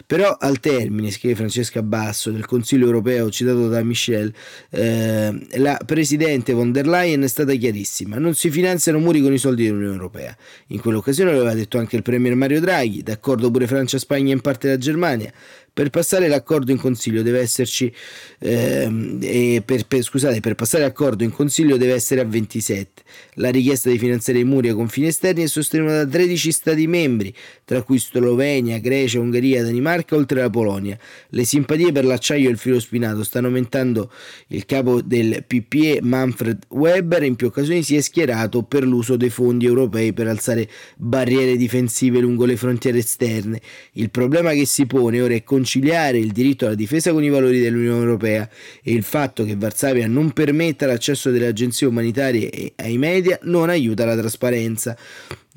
Però 0.05 0.35
al 0.37 0.59
termine, 0.59 1.11
scrive 1.11 1.35
Francesca 1.35 1.81
Basso 1.81 2.31
del 2.31 2.45
Consiglio 2.45 2.85
europeo 2.85 3.29
citato 3.29 3.69
da 3.69 3.81
Michel, 3.83 4.33
eh, 4.71 5.47
la 5.57 5.79
Presidente 5.85 6.51
von 6.51 6.71
der 6.71 6.87
Leyen 6.87 7.21
è 7.21 7.27
stata 7.27 7.53
chiarissima, 7.53 8.17
non 8.17 8.33
si 8.33 8.49
finanziano 8.49 8.99
muri 8.99 9.21
con 9.21 9.31
i 9.31 9.37
soldi 9.37 9.63
dell'Unione 9.63 9.93
Europea. 9.93 10.35
In 10.67 10.81
quell'occasione 10.81 11.31
lo 11.31 11.37
aveva 11.37 11.53
detto 11.53 11.77
anche 11.77 11.95
il 11.95 12.01
Premier 12.01 12.35
Mario 12.35 12.59
Draghi, 12.59 13.03
d'accordo 13.03 13.49
pure 13.49 13.67
Francia, 13.67 13.97
Spagna 13.97 14.31
e 14.31 14.33
in 14.33 14.41
parte 14.41 14.67
la 14.67 14.77
Germania. 14.77 15.31
Per 15.75 15.89
passare 15.89 16.29
l'accordo 16.29 16.71
in 16.71 16.77
consiglio 16.77 17.21
deve 17.21 17.41
esserci, 17.41 17.93
eh, 18.39 19.61
per, 19.65 19.85
per, 19.85 20.03
scusate, 20.03 20.39
per 20.39 20.55
passare 20.55 20.85
l'accordo 20.85 21.25
in 21.25 21.31
consiglio 21.31 21.75
deve 21.75 21.91
essere 21.91 22.21
a 22.21 22.23
27. 22.23 23.03
La 23.33 23.49
richiesta 23.49 23.89
di 23.89 23.97
finanziare 23.97 24.39
i 24.39 24.45
muri 24.45 24.69
ai 24.69 24.73
confini 24.73 25.07
esterni 25.07 25.43
è 25.43 25.47
sostenuta 25.47 26.05
da 26.05 26.09
13 26.09 26.51
Stati 26.53 26.87
membri, 26.87 27.33
tra 27.65 27.83
cui 27.83 27.99
Slovenia, 27.99 28.77
Grecia, 28.77 29.19
Ungheria, 29.19 29.63
Danimarca, 29.63 30.15
oltre 30.15 30.39
alla 30.39 30.49
Polonia. 30.49 30.97
Le 31.31 31.43
simpatie 31.43 31.91
per 31.91 32.05
l'acciaio 32.05 32.47
e 32.47 32.51
il 32.53 32.57
filo 32.57 32.79
spinato 32.79 33.25
stanno 33.25 33.47
aumentando. 33.47 34.09
Il 34.47 34.65
capo 34.65 35.01
del 35.01 35.43
PPE, 35.45 35.99
Manfred 36.03 36.67
Weber, 36.69 37.23
in 37.23 37.35
più 37.35 37.47
occasioni 37.47 37.83
si 37.83 37.97
è 37.97 38.01
schierato 38.01 38.63
per 38.63 38.85
l'uso 38.85 39.17
dei 39.17 39.29
fondi 39.29 39.65
europei 39.65 40.13
per 40.13 40.27
alzare 40.27 40.69
barriere 40.95 41.57
difensive 41.57 42.19
lungo 42.19 42.45
le 42.45 42.55
frontiere 42.55 42.99
esterne. 42.99 43.59
Il 43.93 44.09
problema 44.09 44.53
che 44.53 44.65
si 44.65 44.85
pone 44.85 45.19
ora 45.19 45.33
è 45.33 45.43
con 45.43 45.63
conciliare 45.65 46.19
il 46.19 46.31
diritto 46.31 46.67
alla 46.67 46.75
difesa 46.75 47.11
con 47.11 47.23
i 47.23 47.29
valori 47.29 47.59
dell'Unione 47.59 47.99
Europea 47.99 48.47
e 48.83 48.93
il 48.93 49.01
fatto 49.01 49.43
che 49.43 49.55
Varsavia 49.55 50.05
non 50.05 50.31
permetta 50.31 50.85
l'accesso 50.85 51.31
delle 51.31 51.47
agenzie 51.47 51.87
umanitarie 51.87 52.73
ai 52.75 52.99
media 52.99 53.39
non 53.41 53.69
aiuta 53.69 54.05
la 54.05 54.15
trasparenza. 54.15 54.95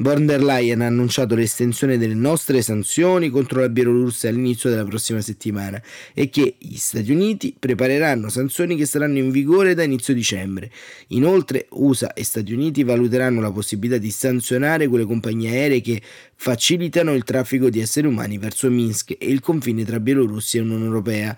Von 0.00 0.26
der 0.26 0.40
Leyen 0.40 0.80
ha 0.80 0.86
annunciato 0.86 1.34
l'estensione 1.34 1.98
delle 1.98 2.14
nostre 2.14 2.62
sanzioni 2.62 3.30
contro 3.30 3.60
la 3.60 3.68
Bielorussia 3.68 4.28
all'inizio 4.28 4.70
della 4.70 4.84
prossima 4.84 5.20
settimana 5.20 5.82
e 6.14 6.30
che 6.30 6.54
gli 6.56 6.76
Stati 6.76 7.10
Uniti 7.10 7.52
prepareranno 7.58 8.28
sanzioni 8.28 8.76
che 8.76 8.86
saranno 8.86 9.18
in 9.18 9.32
vigore 9.32 9.74
da 9.74 9.82
inizio 9.82 10.14
dicembre. 10.14 10.70
Inoltre 11.08 11.66
USA 11.70 12.12
e 12.12 12.22
Stati 12.22 12.52
Uniti 12.52 12.84
valuteranno 12.84 13.40
la 13.40 13.50
possibilità 13.50 13.98
di 13.98 14.12
sanzionare 14.12 14.86
quelle 14.86 15.04
compagnie 15.04 15.50
aeree 15.50 15.80
che 15.80 16.00
facilitano 16.36 17.12
il 17.14 17.24
traffico 17.24 17.68
di 17.68 17.80
esseri 17.80 18.06
umani 18.06 18.38
verso 18.38 18.70
Minsk 18.70 19.16
e 19.18 19.26
il 19.26 19.40
confine 19.40 19.84
tra 19.84 19.97
Bielorussia 20.00 20.60
e 20.60 20.64
Unione 20.64 20.84
Europea. 20.84 21.36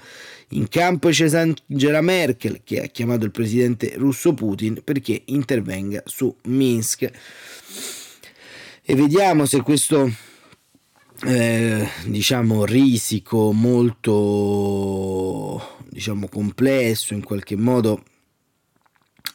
In 0.50 0.68
campo 0.68 1.10
c'è 1.10 1.28
Angela 1.36 2.00
Merkel 2.00 2.62
che 2.64 2.82
ha 2.82 2.86
chiamato 2.86 3.24
il 3.24 3.30
presidente 3.30 3.92
russo 3.96 4.34
Putin 4.34 4.82
perché 4.82 5.22
intervenga 5.26 6.02
su 6.06 6.34
Minsk 6.44 7.10
e 8.82 8.94
vediamo 8.96 9.46
se 9.46 9.62
questo 9.62 10.12
eh, 11.22 11.88
diciamo 12.06 12.64
risico 12.64 13.52
molto 13.52 14.18
diciamo 15.88 16.26
complesso 16.26 17.14
in 17.14 17.22
qualche 17.22 17.54
modo 17.54 18.02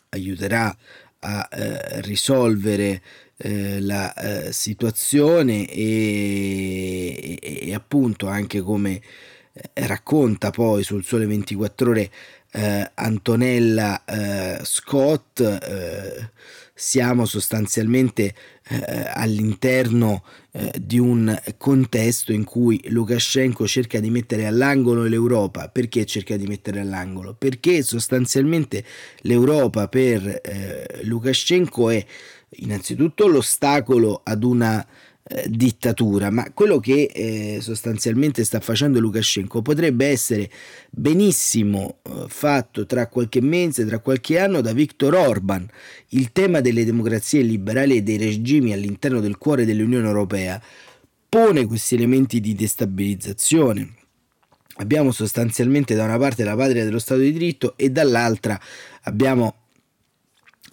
aiuterà 0.09 0.75
a 1.19 1.47
eh, 1.51 2.01
risolvere 2.01 3.01
eh, 3.37 3.79
la 3.81 4.13
eh, 4.13 4.53
situazione 4.53 5.69
e, 5.69 7.37
e, 7.41 7.59
e, 7.67 7.73
appunto 7.73 8.27
anche 8.27 8.61
come 8.61 9.01
eh, 9.53 9.87
racconta 9.87 10.51
poi 10.51 10.83
sul 10.83 11.03
Sole 11.03 11.25
24 11.25 11.89
ore 11.89 12.11
eh, 12.51 12.91
Antonella 12.93 14.01
Scott 14.63 15.41
siamo 16.77 17.25
sostanzialmente 17.25 18.33
eh, 18.67 19.09
all'interno 19.13 20.25
eh, 20.51 20.73
di 20.77 20.99
un 20.99 21.39
contesto 21.57 22.33
in 22.33 22.43
cui 22.43 22.83
Lukashenko 22.89 23.65
cerca 23.65 24.01
di 24.01 24.09
mettere 24.09 24.45
all'angolo 24.45 25.03
l'Europa. 25.03 25.69
Perché 25.69 26.05
cerca 26.05 26.35
di 26.35 26.47
mettere 26.47 26.81
all'angolo? 26.81 27.33
Perché 27.33 27.81
sostanzialmente 27.81 28.83
l'Europa 29.21 29.87
per 29.87 30.41
eh, 30.43 30.99
Lukashenko 31.03 31.89
è 31.91 32.05
innanzitutto 32.57 33.27
l'ostacolo 33.27 34.21
ad 34.23 34.43
una 34.43 34.85
eh, 35.27 35.45
dittatura, 35.49 36.29
ma 36.29 36.51
quello 36.53 36.79
che 36.79 37.09
eh, 37.11 37.57
sostanzialmente 37.59 38.43
sta 38.43 38.59
facendo 38.59 38.99
Lukashenko 38.99 39.63
potrebbe 39.63 40.05
essere 40.05 40.51
benissimo 40.91 41.97
eh, 42.03 42.25
fatto 42.27 42.85
tra 42.85 43.07
qualche 43.07 43.41
mese, 43.41 43.85
tra 43.85 43.97
qualche 43.97 44.37
anno 44.37 44.61
da 44.61 44.71
Viktor 44.71 45.15
Orban. 45.15 45.67
Il 46.09 46.31
tema 46.31 46.61
delle 46.61 46.85
democrazie 46.85 47.41
liberali 47.41 47.97
e 47.97 48.03
dei 48.03 48.17
regimi 48.17 48.71
all'interno 48.71 49.19
del 49.19 49.39
cuore 49.39 49.65
dell'Unione 49.65 50.05
Europea 50.05 50.61
pone 51.27 51.65
questi 51.65 51.95
elementi 51.95 52.39
di 52.39 52.53
destabilizzazione. 52.53 53.95
Abbiamo 54.75 55.11
sostanzialmente 55.11 55.95
da 55.95 56.03
una 56.03 56.19
parte 56.19 56.43
la 56.43 56.55
patria 56.55 56.83
dello 56.83 56.99
Stato 56.99 57.21
di 57.21 57.31
diritto 57.31 57.73
e 57.77 57.89
dall'altra 57.89 58.59
abbiamo 59.03 59.64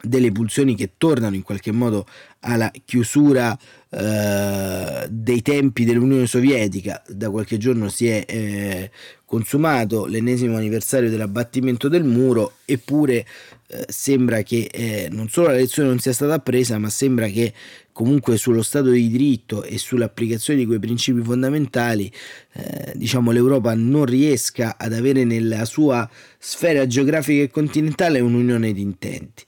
delle 0.03 0.33
pulsioni 0.33 0.75
che 0.75 0.93
tornano 0.97 1.37
in 1.37 1.43
qualche 1.43 1.73
modo 1.73 2.07
alla 2.41 2.71
chiusura 2.85 3.57
eh, 3.89 5.07
dei 5.09 5.43
tempi 5.43 5.85
dell'Unione 5.85 6.27
Sovietica. 6.27 7.03
Da 7.07 7.31
qualche 7.31 7.59
giorno 7.59 7.89
si 7.89 8.09
è 8.09 8.25
eh, 8.27 8.91
consumato 9.25 10.07
l'ennesimo 10.07 10.57
anniversario 10.57 11.09
dell'abbattimento 11.09 11.89
del 11.89 12.05
muro, 12.05 12.55
eppure 12.65 13.27
eh, 13.69 13.85
sembra 13.89 14.43
che 14.43 14.69
eh, 14.73 15.09
non 15.11 15.29
solo 15.29 15.49
la 15.49 15.55
lezione 15.55 15.89
non 15.89 15.99
sia 15.99 16.13
stata 16.13 16.35
appresa, 16.35 16.79
ma 16.79 16.91
sembra 16.91 17.29
che 17.29 17.53
comunque 17.93 18.37
sullo 18.37 18.63
Stato 18.63 18.91
di 18.91 19.09
diritto 19.09 19.63
e 19.63 19.79
sull'applicazione 19.79 20.59
di 20.59 20.67
quei 20.67 20.79
principi 20.79 21.23
fondamentali, 21.23 22.11
eh, 22.53 22.93
diciamo 22.97 23.31
l'Europa 23.31 23.75
non 23.75 24.05
riesca 24.05 24.77
ad 24.79 24.93
avere 24.93 25.25
nella 25.25 25.65
sua 25.65 26.09
sfera 26.39 26.87
geografica 26.87 27.43
e 27.43 27.51
continentale 27.51 28.21
un'unione 28.21 28.73
di 28.73 28.81
intenti 28.81 29.45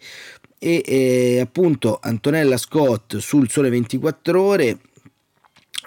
e 0.64 0.83
eh, 0.87 1.40
appunto 1.40 1.99
Antonella 2.00 2.56
Scott 2.56 3.18
sul 3.18 3.50
Sole 3.50 3.68
24 3.68 4.40
ore 4.40 4.78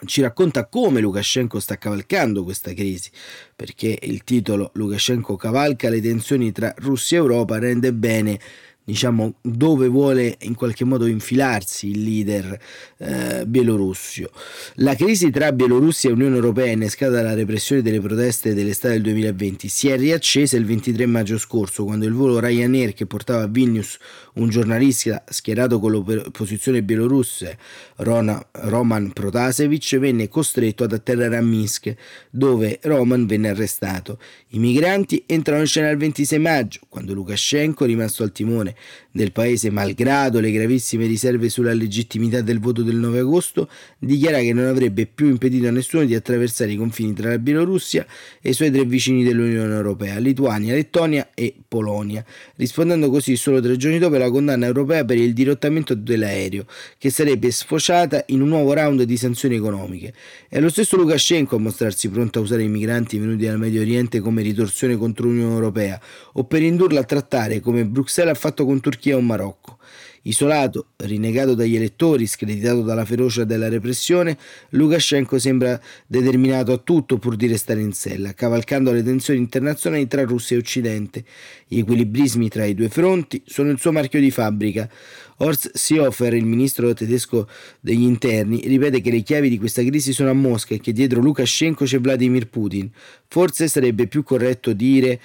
ci 0.05 0.21
racconta 0.21 0.67
come 0.67 0.99
Lukashenko 1.01 1.59
sta 1.59 1.79
cavalcando 1.79 2.43
questa 2.43 2.71
crisi, 2.75 3.09
perché 3.55 3.97
il 3.99 4.23
titolo 4.23 4.69
Lukashenko 4.75 5.35
cavalca 5.35 5.89
le 5.89 5.99
tensioni 5.99 6.51
tra 6.51 6.71
Russia 6.77 7.17
e 7.17 7.21
Europa 7.21 7.57
rende 7.57 7.91
bene 7.91 8.39
diciamo, 8.87 9.33
dove 9.41 9.89
vuole 9.89 10.37
in 10.43 10.55
qualche 10.55 10.85
modo 10.85 11.07
infilarsi 11.07 11.89
il 11.89 12.03
leader 12.03 12.57
eh, 12.99 13.43
bielorusso. 13.45 14.29
La 14.75 14.95
crisi 14.95 15.29
tra 15.29 15.51
Bielorussia 15.51 16.09
e 16.09 16.13
Unione 16.13 16.35
Europea, 16.35 16.71
innescata 16.71 17.11
dalla 17.11 17.33
repressione 17.33 17.81
delle 17.81 17.99
proteste 17.99 18.53
dell'estate 18.53 18.93
del 18.93 19.01
2020, 19.01 19.67
si 19.67 19.89
è 19.89 19.97
riaccesa 19.97 20.55
il 20.55 20.63
23 20.63 21.05
maggio 21.05 21.37
scorso, 21.37 21.83
quando 21.83 22.05
il 22.05 22.13
volo 22.13 22.39
Ryanair 22.39 22.93
che 22.93 23.05
portava 23.05 23.43
a 23.43 23.47
Vilnius 23.47 23.97
un 24.35 24.47
giornalista 24.47 25.21
schierato 25.27 25.79
con 25.79 25.91
l'opposizione 25.91 26.81
bielorussa, 26.81 27.57
Roman 27.97 29.11
Protasevich, 29.11 29.97
venne 29.97 30.29
costretto 30.29 30.85
ad 30.85 30.93
atterrare 30.93 31.35
a 31.35 31.41
Minsk, 31.41 31.93
dove 32.29 32.79
Roman 32.83 33.25
venne 33.25 33.49
arrestato. 33.49 34.17
I 34.51 34.59
migranti 34.59 35.23
entrano 35.25 35.59
in 35.59 35.67
scena 35.67 35.89
il 35.89 35.97
26 35.97 36.39
maggio, 36.39 36.79
quando 36.87 37.13
Lukashenko, 37.13 37.83
rimasto 37.83 38.23
al 38.23 38.31
timone 38.31 38.75
del 39.11 39.31
paese, 39.31 39.69
malgrado 39.69 40.39
le 40.39 40.51
gravissime 40.51 41.05
riserve 41.05 41.49
sulla 41.49 41.73
legittimità 41.73 42.41
del 42.41 42.59
voto 42.59 42.83
del 42.83 42.95
9 42.95 43.19
agosto, 43.19 43.69
dichiara 43.99 44.39
che 44.39 44.53
non 44.53 44.65
avrebbe 44.65 45.05
più 45.05 45.27
impedito 45.27 45.67
a 45.67 45.71
nessuno 45.71 46.05
di 46.05 46.15
attraversare 46.15 46.71
i 46.71 46.75
confini 46.75 47.13
tra 47.13 47.29
la 47.29 47.39
Bielorussia 47.39 48.05
e 48.41 48.49
i 48.49 48.53
suoi 48.53 48.71
tre 48.71 48.85
vicini 48.85 49.23
dell'Unione 49.23 49.73
Europea, 49.73 50.19
Lituania, 50.19 50.73
Lettonia 50.73 51.29
e 51.33 51.55
Polonia, 51.67 52.23
rispondendo 52.55 53.09
così 53.09 53.35
solo 53.35 53.59
tre 53.59 53.75
giorni 53.77 53.99
dopo 53.99 54.15
alla 54.15 54.29
condanna 54.29 54.65
europea 54.65 55.03
per 55.03 55.17
il 55.17 55.33
dirottamento 55.33 55.95
dell'aereo, 55.95 56.65
che 56.97 57.09
sarebbe 57.09 57.51
sfociata 57.51 58.23
in 58.27 58.41
un 58.41 58.49
nuovo 58.49 58.73
round 58.73 59.03
di 59.03 59.17
sanzioni 59.17 59.55
economiche. 59.55 60.13
È 60.47 60.59
lo 60.59 60.69
stesso 60.69 60.95
Lukashenko 60.97 61.55
a 61.55 61.59
mostrarsi 61.59 62.09
pronto 62.09 62.39
a 62.39 62.41
usare 62.41 62.63
i 62.63 62.67
migranti 62.67 63.17
venuti 63.17 63.45
dal 63.45 63.57
Medio 63.57 63.81
Oriente 63.81 64.19
come 64.19 64.41
ritorsione 64.41 64.95
contro 64.95 65.27
l'Unione 65.27 65.53
Europea 65.53 65.99
o 66.33 66.43
per 66.43 66.61
indurla 66.61 67.01
a 67.01 67.03
trattare 67.03 67.59
come 67.59 67.85
Bruxelles 67.85 68.35
ha 68.35 68.39
fatto 68.39 68.65
con 68.67 68.81
Turchia 68.81 69.15
o 69.15 69.21
Marocco. 69.21 69.77
Isolato, 70.23 70.87
rinnegato 70.97 71.55
dagli 71.55 71.77
elettori, 71.77 72.27
screditato 72.27 72.81
dalla 72.81 73.05
ferocia 73.05 73.45
della 73.45 73.69
repressione, 73.69 74.37
Lukashenko 74.71 75.39
sembra 75.39 75.79
determinato 76.05 76.73
a 76.73 76.77
tutto 76.77 77.17
pur 77.17 77.37
di 77.37 77.47
restare 77.47 77.79
in 77.79 77.93
sella, 77.93 78.33
cavalcando 78.33 78.91
le 78.91 79.03
tensioni 79.03 79.39
internazionali 79.39 80.05
tra 80.05 80.23
Russia 80.23 80.57
e 80.57 80.59
Occidente. 80.59 81.23
Gli 81.65 81.79
equilibrismi 81.79 82.49
tra 82.49 82.65
i 82.65 82.73
due 82.73 82.89
fronti 82.89 83.41
sono 83.45 83.69
il 83.69 83.79
suo 83.79 83.93
marchio 83.93 84.19
di 84.19 84.29
fabbrica. 84.29 84.89
Horst 85.37 85.71
Seehofer, 85.73 86.33
il 86.33 86.45
ministro 86.45 86.93
tedesco 86.93 87.47
degli 87.79 88.03
interni, 88.03 88.59
ripete 88.65 88.99
che 88.99 89.11
le 89.11 89.21
chiavi 89.21 89.47
di 89.47 89.57
questa 89.57 89.81
crisi 89.83 90.11
sono 90.11 90.29
a 90.29 90.33
Mosca 90.33 90.75
e 90.75 90.81
che 90.81 90.91
dietro 90.91 91.21
Lukashenko 91.21 91.85
c'è 91.85 92.01
Vladimir 92.01 92.49
Putin. 92.49 92.91
Forse 93.27 93.69
sarebbe 93.69 94.07
più 94.07 94.23
corretto 94.23 94.73
dire 94.73 95.21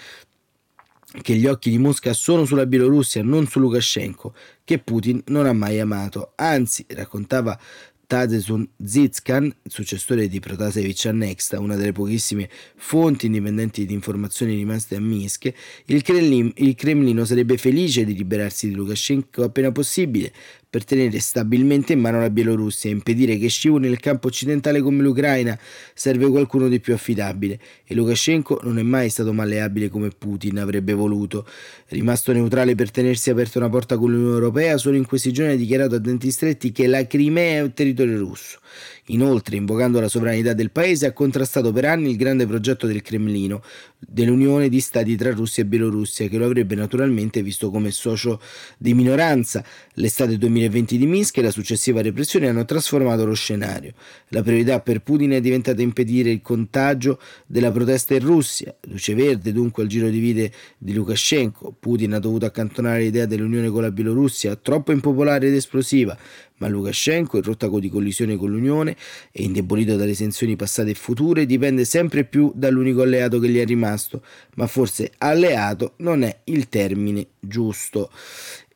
che 1.21 1.35
gli 1.35 1.47
occhi 1.47 1.71
di 1.71 1.79
Mosca 1.79 2.13
sono 2.15 2.45
sulla 2.45 2.67
Bielorussia, 2.67 3.23
non 3.23 3.47
su 3.47 3.61
Lukashenko, 3.61 4.35
che 4.65 4.79
Putin 4.79 5.23
non 5.27 5.47
ha 5.47 5.53
mai 5.53 5.79
amato. 5.79 6.33
Anzi, 6.37 6.85
raccontava 6.89 7.59
Tadesun 8.07 8.69
Zitskan, 8.85 9.55
successore 9.65 10.29
di 10.29 10.39
Protasevich 10.39 11.07
a 11.07 11.13
Nexta, 11.13 11.61
una 11.61 11.77
delle 11.77 11.93
pochissime 11.93 12.49
fonti 12.77 13.25
indipendenti 13.25 13.87
di 13.87 13.95
informazioni 13.95 14.55
rimaste 14.55 14.97
a 14.97 15.01
Minsk, 15.01 15.51
il, 15.87 16.03
Kremlin, 16.03 16.53
il 16.57 16.75
Cremlino 16.75 17.25
sarebbe 17.25 17.57
felice 17.57 18.05
di 18.05 18.15
liberarsi 18.15 18.69
di 18.69 18.75
Lukashenko 18.75 19.45
appena 19.45 19.73
possibile, 19.73 20.31
per 20.73 20.87
tenere 20.87 21.21
stabilmente 21.21 21.93
in 21.93 22.01
mano 22.01 22.19
la 22.19 22.31
Bielorussia 22.31 22.89
e 22.89 22.95
impedire 22.95 23.37
che 23.37 23.49
scivoli 23.49 23.91
nel 23.91 24.01
campo 24.01 24.29
occidentale 24.29 24.81
come 24.81 25.03
l'Ucraina 25.03 25.59
serve 25.93 26.31
qualcuno 26.31 26.67
di 26.69 26.81
più 26.81 26.95
affidabile 26.95 27.61
e 27.85 27.95
Lukashenko 27.95 28.61
non 28.63 28.79
è 28.79 28.83
mai 28.83 29.11
stato 29.11 29.35
malleabile 29.35 29.91
come 29.91 30.09
Putin 30.09 30.61
avrebbe 30.61 30.95
voluto. 30.95 31.47
Rimasto 31.89 32.33
neutrale 32.33 32.75
per 32.75 32.91
tenersi 32.91 33.29
aperta 33.29 33.59
una 33.59 33.69
porta 33.69 33.99
con 33.99 34.13
l'Unione 34.13 34.33
Europea, 34.33 34.79
solo 34.79 34.97
in 34.97 35.05
questi 35.05 35.31
giorni 35.31 35.53
ha 35.53 35.57
dichiarato 35.57 35.97
a 35.97 35.99
denti 35.99 36.31
stretti 36.31 36.73
che 36.73 36.87
la 36.87 37.07
Crimea 37.07 37.59
è 37.59 37.61
un 37.61 37.75
territorio 37.75 38.17
russo. 38.17 38.59
Inoltre, 39.07 39.57
invocando 39.57 39.99
la 39.99 40.07
sovranità 40.07 40.53
del 40.53 40.71
paese, 40.71 41.07
ha 41.07 41.13
contrastato 41.13 41.73
per 41.73 41.87
anni 41.87 42.11
il 42.11 42.17
grande 42.17 42.47
progetto 42.47 42.87
del 42.87 43.03
Cremlino 43.03 43.63
dell'unione 43.99 44.69
di 44.69 44.81
stati 44.81 45.17
tra 45.17 45.33
Russia 45.33 45.63
e 45.63 45.67
Bielorussia, 45.67 46.29
che 46.29 46.39
lo 46.39 46.45
avrebbe 46.45 46.75
naturalmente 46.75 47.43
visto 47.43 47.71
come 47.71 47.91
socio 47.91 48.41
di 48.79 48.95
minoranza. 48.95 49.65
L'estate 49.95 50.39
2020 50.39 50.99
di 50.99 51.07
Minsk 51.07 51.39
e 51.39 51.43
la 51.43 51.51
successiva 51.51 52.01
repressione 52.01 52.49
hanno 52.49 52.65
trasformato 52.65 53.25
lo 53.25 53.35
scenario. 53.35 53.93
La 54.29 54.43
priorità 54.43 54.81
per 54.81 55.03
Putin 55.03 55.31
è 55.31 55.41
diventata 55.41 55.83
impedire 55.83 56.31
il 56.31 56.41
contagio 56.41 57.21
della 57.47 57.73
protesta 57.73 58.15
in 58.15 58.21
Russia. 58.21 58.75
Luce 58.83 59.15
verde 59.15 59.53
dunque 59.53 59.83
al 59.83 59.89
giro 59.89 60.09
di 60.09 60.19
vite 60.21 60.53
di 60.79 60.93
Lukashenko. 60.93 61.75
Putin 61.79 62.15
ha 62.15 62.19
dovuto 62.19 62.47
accantonare 62.47 63.03
l'idea 63.03 63.27
dell'unione 63.27 63.69
con 63.69 63.83
la 63.83 63.91
Bielorussia, 63.91 64.57
troppo 64.57 64.93
impopolare 64.93 65.49
ed 65.49 65.55
esplosiva, 65.55 66.17
ma 66.63 66.69
Lukashenko, 66.69 67.39
in 67.39 67.43
rotta 67.43 67.69
di 67.69 67.89
collisione 67.89 68.37
con 68.37 68.51
l'Unione 68.51 68.97
e 69.33 69.43
indebolito 69.43 69.97
dalle 69.97 70.15
tensioni 70.15 70.55
passate 70.55 70.91
e 70.91 70.95
future, 70.95 71.45
dipende 71.45 71.85
sempre 71.85 72.23
più 72.23 72.53
dall'unico 72.55 73.03
alleato 73.03 73.41
che 73.41 73.49
gli 73.49 73.59
è 73.59 73.65
rimasto, 73.65 74.23
ma 74.55 74.69
forse 74.69 75.11
alleato 75.19 75.95
non 75.97 76.23
è 76.23 76.39
il 76.45 76.69
termine 76.69 77.27
giusto. 77.41 78.11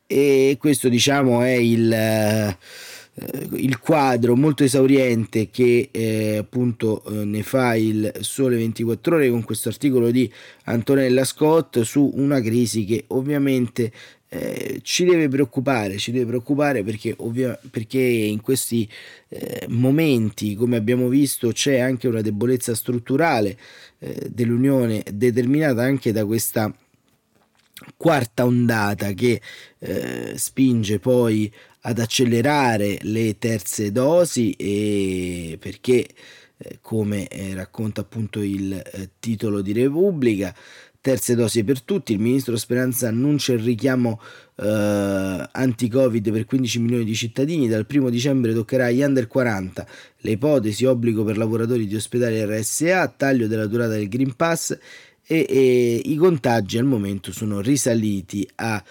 E 0.05 0.57
questo 0.59 0.89
diciamo 0.89 1.41
è 1.43 1.51
il 1.51 2.55
eh, 3.19 3.47
il 3.55 3.79
quadro 3.79 4.35
molto 4.35 4.63
esauriente 4.63 5.49
che 5.49 5.89
eh, 5.91 6.37
appunto 6.37 7.03
eh, 7.05 7.25
ne 7.25 7.41
fa 7.41 7.73
il 7.75 8.11
Sole 8.19 8.57
24 8.57 9.15
ore 9.15 9.29
con 9.29 9.43
questo 9.43 9.69
articolo 9.69 10.11
di 10.11 10.31
Antonella 10.65 11.23
Scott 11.23 11.81
su 11.81 12.11
una 12.13 12.39
crisi 12.41 12.85
che 12.85 13.05
ovviamente 13.07 13.91
eh, 14.29 14.79
ci 14.83 15.05
deve 15.05 15.29
preoccupare, 15.29 15.97
ci 15.97 16.11
deve 16.11 16.25
preoccupare 16.25 16.83
perché, 16.83 17.13
ovvia, 17.17 17.57
perché 17.71 18.01
in 18.01 18.41
questi 18.41 18.87
eh, 19.29 19.65
momenti, 19.69 20.55
come 20.55 20.75
abbiamo 20.75 21.07
visto, 21.07 21.51
c'è 21.51 21.79
anche 21.79 22.07
una 22.07 22.21
debolezza 22.21 22.75
strutturale 22.75 23.57
eh, 23.99 24.27
dell'Unione 24.29 25.03
determinata 25.11 25.83
anche 25.83 26.11
da 26.11 26.25
questa 26.25 26.73
quarta 27.95 28.45
ondata 28.45 29.13
che 29.13 29.39
eh, 29.79 30.33
spinge 30.35 30.99
poi 30.99 31.51
ad 31.81 31.99
accelerare 31.99 32.97
le 33.03 33.37
terze 33.37 33.91
dosi 33.91 34.51
e 34.53 35.57
perché 35.59 36.05
eh, 36.57 36.79
come 36.81 37.27
eh, 37.27 37.53
racconta 37.53 38.01
appunto 38.01 38.41
il 38.41 38.83
titolo 39.19 39.61
di 39.61 39.73
Repubblica 39.73 40.53
terze 41.01 41.35
dosi 41.35 41.63
per 41.63 41.81
tutti. 41.81 42.13
Il 42.13 42.19
ministro 42.19 42.57
Speranza 42.57 43.07
annuncia 43.07 43.53
il 43.53 43.59
richiamo 43.59 44.19
eh, 44.55 45.49
anti-Covid 45.51 46.31
per 46.31 46.45
15 46.45 46.79
milioni 46.79 47.03
di 47.03 47.15
cittadini. 47.15 47.67
Dal 47.67 47.85
1 47.89 48.09
dicembre 48.09 48.53
toccherà 48.53 48.85
agli 48.85 49.01
under 49.01 49.27
40 49.27 49.87
le 50.17 50.31
ipotesi 50.31 50.85
obbligo 50.85 51.23
per 51.23 51.37
lavoratori 51.37 51.87
di 51.87 51.95
ospedali 51.95 52.43
RSA, 52.43 53.07
taglio 53.15 53.47
della 53.47 53.67
durata 53.67 53.93
del 53.93 54.07
Green 54.07 54.35
Pass 54.35 54.77
e, 55.27 55.45
e 55.49 56.01
i 56.05 56.15
contagi 56.15 56.77
al 56.77 56.85
momento 56.85 57.31
sono 57.31 57.59
risaliti 57.59 58.47
a 58.55 58.81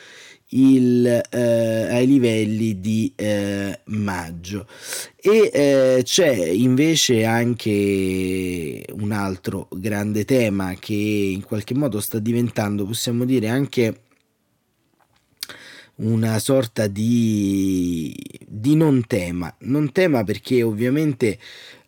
il, 0.56 1.06
eh, 1.06 1.38
ai 1.38 2.06
livelli 2.06 2.80
di 2.80 3.12
eh, 3.14 3.80
maggio. 3.86 4.66
E 5.16 5.50
eh, 5.52 6.00
c'è 6.02 6.32
invece 6.32 7.24
anche 7.24 8.84
un 8.92 9.12
altro 9.12 9.68
grande 9.70 10.24
tema 10.24 10.74
che 10.78 10.94
in 10.94 11.42
qualche 11.42 11.74
modo 11.74 12.00
sta 12.00 12.18
diventando 12.18 12.84
possiamo 12.84 13.24
dire 13.24 13.48
anche 13.48 14.05
una 15.96 16.38
sorta 16.38 16.86
di, 16.86 18.14
di 18.46 18.74
non 18.74 19.06
tema. 19.06 19.54
Non 19.60 19.92
tema 19.92 20.24
perché 20.24 20.62
ovviamente 20.62 21.38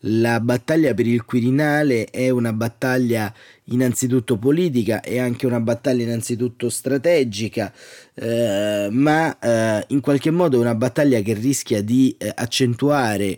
la 0.03 0.40
battaglia 0.40 0.94
per 0.94 1.07
il 1.07 1.25
Quirinale 1.25 2.07
è 2.07 2.31
una 2.31 2.53
battaglia 2.53 3.33
innanzitutto 3.64 4.37
politica 4.37 5.01
e 5.01 5.18
anche 5.18 5.47
una 5.47 5.61
battaglia 5.61 6.05
innanzitutto 6.05 6.71
strategica, 6.71 7.73
eh, 8.14 8.88
ma 8.90 9.38
eh, 9.38 9.85
in 9.88 10.01
qualche 10.01 10.31
modo 10.31 10.57
è 10.57 10.61
una 10.61 10.75
battaglia 10.75 11.21
che 11.21 11.35
rischia 11.35 11.83
di 11.83 12.14
eh, 12.16 12.33
accentuare 12.35 13.37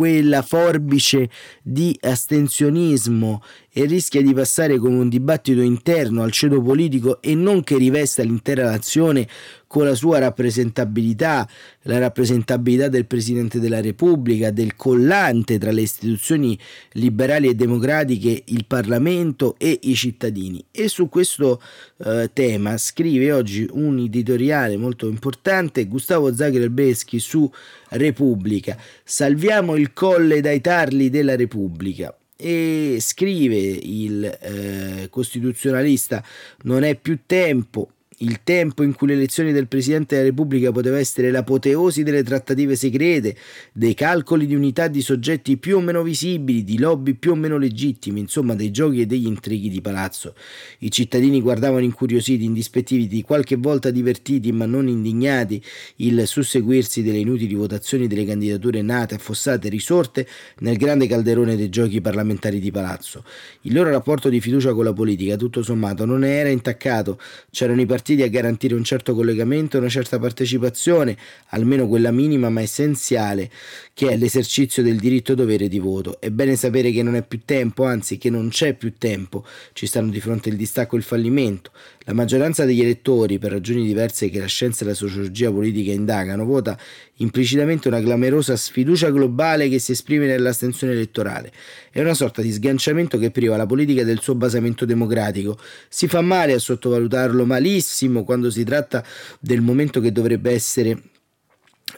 quella 0.00 0.40
forbice 0.40 1.28
di 1.62 1.94
astensionismo 2.00 3.42
e 3.70 3.84
rischia 3.84 4.22
di 4.22 4.32
passare 4.32 4.78
come 4.78 4.96
un 4.96 5.10
dibattito 5.10 5.60
interno 5.60 6.22
al 6.22 6.32
ceto 6.32 6.62
politico 6.62 7.20
e 7.20 7.34
non 7.34 7.62
che 7.62 7.76
rivesta 7.76 8.22
l'intera 8.22 8.64
nazione 8.64 9.28
con 9.70 9.84
la 9.84 9.94
sua 9.94 10.18
rappresentabilità, 10.18 11.48
la 11.82 12.00
rappresentabilità 12.00 12.88
del 12.88 13.06
Presidente 13.06 13.60
della 13.60 13.80
Repubblica, 13.80 14.50
del 14.50 14.74
collante 14.74 15.58
tra 15.58 15.70
le 15.70 15.82
istituzioni 15.82 16.58
liberali 16.94 17.46
e 17.46 17.54
democratiche, 17.54 18.42
il 18.46 18.64
Parlamento 18.66 19.54
e 19.58 19.78
i 19.82 19.94
cittadini. 19.94 20.64
E 20.72 20.88
su 20.88 21.08
questo 21.08 21.62
eh, 21.98 22.30
tema 22.32 22.76
scrive 22.78 23.30
oggi 23.30 23.64
un 23.70 23.96
editoriale 23.98 24.76
molto 24.76 25.06
importante 25.06 25.86
Gustavo 25.86 26.34
Zagrebeschi 26.34 27.20
su 27.20 27.48
Repubblica. 27.90 28.76
Salviamo 29.04 29.76
il 29.76 29.92
colle 29.92 30.40
dai 30.40 30.60
tarli 30.60 31.10
della 31.10 31.36
Repubblica 31.36 32.12
e 32.34 32.96
scrive 32.98 33.56
il 33.56 34.24
eh, 34.24 35.06
costituzionalista 35.10 36.24
non 36.62 36.82
è 36.82 36.96
più 36.96 37.20
tempo 37.24 37.90
il 38.22 38.40
tempo 38.44 38.82
in 38.82 38.94
cui 38.94 39.08
l'elezione 39.08 39.52
del 39.52 39.66
Presidente 39.66 40.14
della 40.14 40.28
Repubblica 40.28 40.70
poteva 40.72 40.98
essere 40.98 41.30
l'apoteosi 41.30 42.02
delle 42.02 42.22
trattative 42.22 42.76
segrete, 42.76 43.34
dei 43.72 43.94
calcoli 43.94 44.46
di 44.46 44.54
unità 44.54 44.88
di 44.88 45.00
soggetti 45.00 45.56
più 45.56 45.78
o 45.78 45.80
meno 45.80 46.02
visibili, 46.02 46.62
di 46.62 46.78
lobby 46.78 47.14
più 47.14 47.32
o 47.32 47.34
meno 47.34 47.56
legittimi, 47.56 48.20
insomma 48.20 48.54
dei 48.54 48.70
giochi 48.70 49.00
e 49.00 49.06
degli 49.06 49.26
intrighi 49.26 49.70
di 49.70 49.80
palazzo. 49.80 50.34
I 50.80 50.90
cittadini 50.90 51.40
guardavano 51.40 51.82
incuriositi, 51.82 52.44
indispettiviti, 52.44 53.22
qualche 53.22 53.56
volta 53.56 53.90
divertiti 53.90 54.52
ma 54.52 54.66
non 54.66 54.86
indignati 54.88 55.62
il 55.96 56.26
susseguirsi 56.26 57.02
delle 57.02 57.18
inutili 57.18 57.54
votazioni 57.54 58.06
delle 58.06 58.26
candidature 58.26 58.82
nate, 58.82 59.14
affossate, 59.14 59.70
risorte 59.70 60.26
nel 60.58 60.76
grande 60.76 61.06
calderone 61.06 61.56
dei 61.56 61.70
giochi 61.70 62.02
parlamentari 62.02 62.60
di 62.60 62.70
palazzo. 62.70 63.24
Il 63.62 63.72
loro 63.72 63.88
rapporto 63.90 64.28
di 64.28 64.40
fiducia 64.42 64.74
con 64.74 64.84
la 64.84 64.92
politica, 64.92 65.36
tutto 65.36 65.62
sommato, 65.62 66.04
non 66.04 66.22
era 66.22 66.50
intaccato, 66.50 67.18
c'erano 67.50 67.80
i 67.80 67.86
partiti 67.86 68.08
a 68.22 68.28
garantire 68.28 68.74
un 68.74 68.84
certo 68.84 69.14
collegamento 69.14 69.78
una 69.80 69.88
certa 69.88 70.18
partecipazione, 70.18 71.16
almeno 71.48 71.88
quella 71.88 72.10
minima 72.10 72.48
ma 72.50 72.60
essenziale, 72.60 73.50
che 73.94 74.08
è 74.08 74.16
l'esercizio 74.16 74.82
del 74.82 74.98
diritto-dovere 74.98 75.68
di 75.68 75.78
voto. 75.78 76.20
È 76.20 76.30
bene 76.30 76.56
sapere 76.56 76.90
che 76.90 77.02
non 77.02 77.16
è 77.16 77.22
più 77.22 77.40
tempo, 77.44 77.84
anzi 77.84 78.18
che 78.18 78.30
non 78.30 78.48
c'è 78.48 78.74
più 78.74 78.94
tempo, 78.96 79.44
ci 79.72 79.86
stanno 79.86 80.10
di 80.10 80.20
fronte 80.20 80.48
il 80.48 80.56
distacco 80.56 80.94
e 80.94 80.98
il 80.98 81.04
fallimento. 81.04 81.72
La 82.10 82.16
maggioranza 82.16 82.64
degli 82.64 82.80
elettori, 82.80 83.38
per 83.38 83.52
ragioni 83.52 83.84
diverse 83.84 84.30
che 84.30 84.40
la 84.40 84.46
scienza 84.46 84.82
e 84.82 84.88
la 84.88 84.94
sociologia 84.94 85.48
politica 85.52 85.92
indagano, 85.92 86.44
vota 86.44 86.76
implicitamente 87.18 87.86
una 87.86 88.00
clamorosa 88.00 88.56
sfiducia 88.56 89.10
globale 89.10 89.68
che 89.68 89.78
si 89.78 89.92
esprime 89.92 90.26
nell'astensione 90.26 90.92
elettorale. 90.92 91.52
È 91.88 92.00
una 92.00 92.14
sorta 92.14 92.42
di 92.42 92.50
sganciamento 92.50 93.16
che 93.16 93.30
priva 93.30 93.56
la 93.56 93.64
politica 93.64 94.02
del 94.02 94.18
suo 94.20 94.34
basamento 94.34 94.84
democratico. 94.84 95.56
Si 95.88 96.08
fa 96.08 96.20
male 96.20 96.52
a 96.52 96.58
sottovalutarlo 96.58 97.46
malissimo 97.46 98.24
quando 98.24 98.50
si 98.50 98.64
tratta 98.64 99.04
del 99.38 99.60
momento 99.60 100.00
che 100.00 100.10
dovrebbe 100.10 100.50
essere 100.50 101.00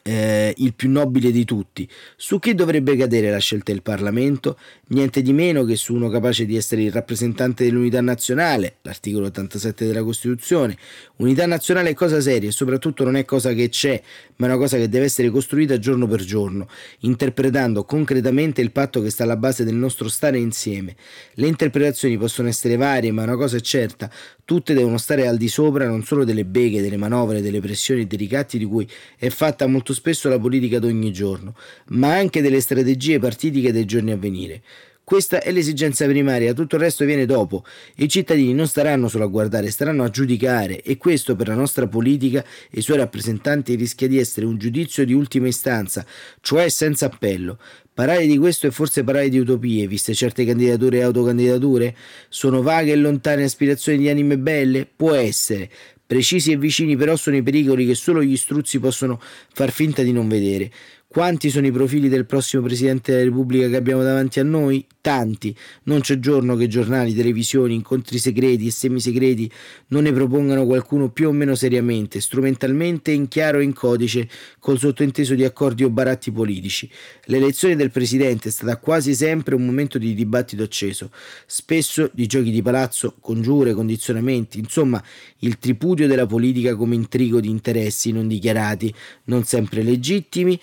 eh, 0.02 0.55
il 0.57 0.74
più 0.74 0.90
nobile 0.90 1.31
di 1.31 1.44
tutti. 1.44 1.88
Su 2.16 2.38
chi 2.38 2.55
dovrebbe 2.55 2.96
cadere 2.96 3.31
la 3.31 3.38
scelta 3.38 3.72
del 3.72 3.83
Parlamento? 3.83 4.59
Niente 4.88 5.22
di 5.22 5.33
meno 5.33 5.64
che 5.64 5.76
su 5.76 5.94
uno 5.94 6.09
capace 6.09 6.44
di 6.46 6.57
essere 6.57 6.83
il 6.83 6.92
rappresentante 6.92 7.64
dell'unità 7.64 8.00
nazionale, 8.00 8.76
l'articolo 8.83 9.26
87 9.26 9.87
della 9.87 10.02
Costituzione. 10.02 10.76
Unità 11.16 11.46
nazionale 11.46 11.90
è 11.90 11.94
cosa 11.94 12.20
seria 12.20 12.48
e 12.48 12.52
soprattutto 12.52 13.05
non 13.05 13.16
è 13.16 13.24
cosa 13.24 13.52
che 13.52 13.68
c'è, 13.68 14.00
ma 14.37 14.46
è 14.46 14.50
una 14.50 14.59
cosa 14.59 14.76
che 14.76 14.88
deve 14.88 15.05
essere 15.07 15.31
costruita 15.31 15.78
giorno 15.78 16.07
per 16.07 16.24
giorno, 16.24 16.68
interpretando 17.00 17.85
concretamente 17.85 18.61
il 18.61 18.72
patto 18.72 19.00
che 19.00 19.11
sta 19.11 19.22
alla 19.22 19.37
base 19.37 19.64
del 19.64 19.74
nostro 19.74 20.09
stare 20.09 20.38
insieme. 20.38 20.96
Le 21.35 21.46
interpretazioni 21.46 22.18
possono 22.18 22.48
essere 22.48 22.76
varie, 22.76 23.12
ma 23.12 23.22
una 23.22 23.37
cosa 23.37 23.57
è 23.57 23.61
certa, 23.61 24.11
tutte 24.44 24.74
devono 24.74 24.98
stare 24.98 25.26
al 25.26 25.37
di 25.37 25.48
sopra 25.48 25.87
non 25.87 26.02
solo 26.05 26.24
delle 26.24 26.44
beghe, 26.44 26.83
delle 26.83 26.96
manovre, 26.96 27.40
delle 27.40 27.61
pressioni 27.61 28.02
e 28.02 28.07
dei 28.07 28.18
ricatti 28.18 28.59
di 28.59 28.64
cui 28.64 28.88
è 29.16 29.28
fatta 29.28 29.66
molto 29.66 29.94
spesso 29.94 30.28
la 30.28 30.38
politica 30.38 30.78
d'ogni 30.78 31.12
giorno, 31.12 31.55
ma 31.88 32.14
anche 32.14 32.42
delle 32.42 32.61
strategie 32.61 33.18
partitiche 33.18 33.72
dei 33.72 33.85
giorni 33.85 34.12
a 34.12 34.16
venire. 34.16 34.62
Questa 35.05 35.43
è 35.43 35.51
l'esigenza 35.51 36.07
primaria, 36.07 36.55
tutto 36.55 36.77
il 36.77 36.83
resto 36.83 37.05
viene 37.05 37.27
dopo. 37.27 37.65
I 37.97 38.09
cittadini 38.09 38.55
non 38.55 38.69
staranno 38.69 39.09
solo 39.09 39.25
a 39.25 39.27
guardare, 39.27 39.71
staranno 39.71 40.05
a 40.05 40.09
giudicare 40.09 40.81
e 40.81 40.97
questo 40.97 41.35
per 41.35 41.49
la 41.49 41.55
nostra 41.55 41.88
politica 41.88 42.43
e 42.71 42.79
i 42.79 42.83
suoi 42.83 42.99
rappresentanti 42.99 43.75
rischia 43.75 44.07
di 44.07 44.19
essere 44.19 44.47
un 44.47 44.59
giudizio 44.59 45.05
di 45.05 45.12
ultima 45.12 45.49
istanza, 45.49 46.07
cioè 46.41 46.69
senza 46.69 47.07
appello. 47.07 47.59
Parlare 47.93 48.27
di 48.27 48.38
questo 48.38 48.69
è 48.69 48.71
forse 48.71 49.03
parlare 49.03 49.29
di 49.29 49.38
utopie, 49.38 49.88
viste 49.88 50.15
certe 50.15 50.47
candidature 50.47 50.99
e 50.99 51.03
autocandidature? 51.03 51.95
Sono 52.29 52.62
vaghe 52.62 52.93
e 52.93 52.97
lontane 52.97 53.43
aspirazioni 53.43 53.99
di 53.99 54.09
anime 54.09 54.38
belle? 54.38 54.88
Può 54.97 55.15
essere. 55.15 55.69
Precisi 56.07 56.53
e 56.53 56.57
vicini 56.57 56.97
però 56.97 57.17
sono 57.17 57.37
i 57.37 57.43
pericoli 57.43 57.87
che 57.87 57.95
solo 57.95 58.23
gli 58.23 58.37
struzzi 58.37 58.79
possono 58.79 59.21
far 59.53 59.71
finta 59.73 60.03
di 60.03 60.12
non 60.12 60.29
vedere. 60.29 60.71
Quanti 61.12 61.51
sono 61.51 61.66
i 61.66 61.70
profili 61.70 62.09
del 62.09 62.25
prossimo 62.25 62.62
Presidente 62.62 63.12
della 63.12 63.25
Repubblica 63.25 63.68
che 63.68 63.77
abbiamo 63.77 64.03
davanti 64.03 64.40
a 64.40 64.44
noi? 64.44 64.87
Tanti. 65.03 65.55
Non 65.83 66.01
c'è 66.01 66.18
giorno 66.18 66.57
che 66.57 66.68
giornali, 66.68 67.12
televisioni, 67.12 67.75
incontri 67.75 68.16
segreti 68.16 68.66
e 68.66 68.70
semisegreti 68.70 69.51
non 69.88 70.05
ne 70.05 70.12
propongano 70.12 70.64
qualcuno 70.64 71.11
più 71.11 71.29
o 71.29 71.33
meno 71.33 71.55
seriamente, 71.55 72.18
strumentalmente, 72.18 73.11
in 73.11 73.29
chiaro 73.29 73.59
e 73.59 73.64
in 73.64 73.75
codice, 73.75 74.27
col 74.59 74.79
sottointeso 74.79 75.35
di 75.35 75.44
accordi 75.44 75.85
o 75.85 75.90
baratti 75.90 76.33
politici. 76.33 76.88
L'elezione 77.25 77.77
del 77.77 77.90
Presidente 77.90 78.48
è 78.48 78.53
stata 78.53 78.79
quasi 78.79 79.14
sempre 79.14 79.55
un 79.55 79.66
momento 79.66 79.98
di 79.98 80.14
dibattito 80.14 80.62
acceso, 80.62 81.11
spesso 81.44 82.09
di 82.14 82.25
giochi 82.27 82.51
di 82.51 82.62
palazzo, 82.62 83.16
congiure, 83.20 83.75
condizionamenti, 83.75 84.59
insomma 84.59 85.03
il 85.40 85.59
tripudio 85.59 86.07
della 86.07 86.25
politica 86.25 86.75
come 86.75 86.94
intrigo 86.94 87.38
di 87.38 87.51
interessi 87.51 88.12
non 88.12 88.29
dichiarati, 88.29 88.94
non 89.25 89.44
sempre 89.44 89.83
legittimi, 89.83 90.59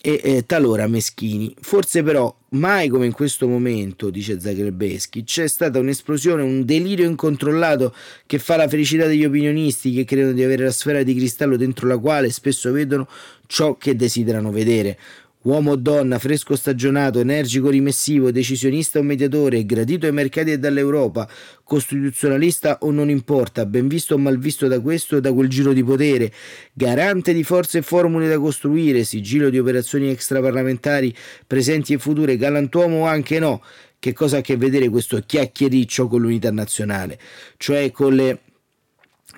e 0.00 0.20
eh, 0.22 0.46
talora 0.46 0.86
meschini. 0.86 1.54
Forse 1.60 2.02
però 2.02 2.34
mai 2.50 2.88
come 2.88 3.06
in 3.06 3.12
questo 3.12 3.46
momento, 3.46 4.10
dice 4.10 4.40
Zagrebeschi, 4.40 5.24
c'è 5.24 5.46
stata 5.46 5.78
un'esplosione, 5.78 6.42
un 6.42 6.64
delirio 6.64 7.06
incontrollato 7.06 7.94
che 8.26 8.38
fa 8.38 8.56
la 8.56 8.68
felicità 8.68 9.06
degli 9.06 9.24
opinionisti 9.24 9.92
che 9.92 10.04
credono 10.04 10.32
di 10.32 10.42
avere 10.42 10.64
la 10.64 10.70
sfera 10.70 11.02
di 11.02 11.14
cristallo 11.14 11.56
dentro 11.56 11.86
la 11.86 11.98
quale 11.98 12.30
spesso 12.30 12.72
vedono 12.72 13.06
ciò 13.46 13.76
che 13.76 13.94
desiderano 13.94 14.50
vedere. 14.50 14.98
Uomo 15.42 15.70
o 15.70 15.76
donna, 15.76 16.18
fresco 16.18 16.54
stagionato, 16.54 17.18
energico 17.18 17.70
rimessivo, 17.70 18.30
decisionista 18.30 18.98
o 18.98 19.02
mediatore, 19.02 19.64
gradito 19.64 20.04
ai 20.04 20.12
mercati 20.12 20.52
e 20.52 20.58
dall'Europa, 20.58 21.26
costituzionalista 21.64 22.80
o 22.82 22.90
non 22.90 23.08
importa, 23.08 23.64
ben 23.64 23.88
visto 23.88 24.16
o 24.16 24.18
mal 24.18 24.36
visto 24.36 24.68
da 24.68 24.80
questo 24.80 25.16
o 25.16 25.20
da 25.20 25.32
quel 25.32 25.48
giro 25.48 25.72
di 25.72 25.82
potere, 25.82 26.30
garante 26.74 27.32
di 27.32 27.42
forze 27.42 27.78
e 27.78 27.82
formule 27.82 28.28
da 28.28 28.38
costruire, 28.38 29.02
sigillo 29.02 29.48
di 29.48 29.58
operazioni 29.58 30.10
extraparlamentari 30.10 31.14
presenti 31.46 31.94
e 31.94 31.98
future, 31.98 32.36
galantuomo 32.36 32.98
o 32.98 33.06
anche 33.06 33.38
no. 33.38 33.62
Che 33.98 34.12
cosa 34.12 34.36
ha 34.36 34.38
a 34.40 34.42
che 34.42 34.58
vedere 34.58 34.90
questo 34.90 35.22
chiacchiericcio 35.24 36.06
con 36.06 36.20
l'unità 36.20 36.50
nazionale? 36.50 37.18
Cioè 37.56 37.90
con 37.90 38.14
le 38.14 38.40